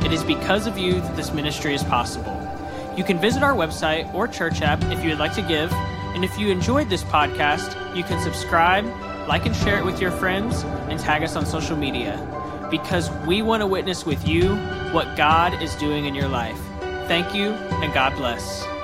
It 0.05 0.13
is 0.13 0.25
because 0.25 0.67
of 0.67 0.77
you 0.77 1.01
that 1.01 1.15
this 1.17 1.33
ministry 1.33 1.73
is 1.75 1.85
possible. 1.85 2.35
You 2.97 3.05
can 3.05 3.19
visit 3.21 3.43
our 3.45 3.55
website 3.55 4.13
or 4.13 4.27
church 4.27 4.61
app 4.61 4.83
if 4.85 5.03
you 5.05 5.11
would 5.11 5.19
like 5.21 5.35
to 5.35 5.43
give. 5.43 5.71
And 6.15 6.25
if 6.25 6.39
you 6.39 6.49
enjoyed 6.49 6.89
this 6.89 7.05
podcast, 7.05 7.97
you 7.97 8.03
can 8.03 8.23
subscribe, 8.23 8.85
like 9.29 9.47
and 9.47 9.55
share 9.55 9.79
it 9.79 9.85
with 9.85 10.01
your 10.01 10.11
friends, 10.11 10.63
and 10.89 10.99
tag 10.99 11.23
us 11.23 11.37
on 11.37 11.47
social 11.47 11.77
media. 11.77 12.17
Because 12.71 13.11
we 13.27 13.43
want 13.43 13.61
to 13.63 13.67
witness 13.67 14.05
with 14.05 14.27
you 14.27 14.55
what 14.93 15.17
God 15.17 15.63
is 15.63 15.75
doing 15.77 16.07
in 16.07 16.15
your 16.15 16.29
life. 16.29 16.61
Thank 17.09 17.35
you, 17.35 17.53
and 17.53 17.93
God 17.95 18.15
bless. 18.17 18.78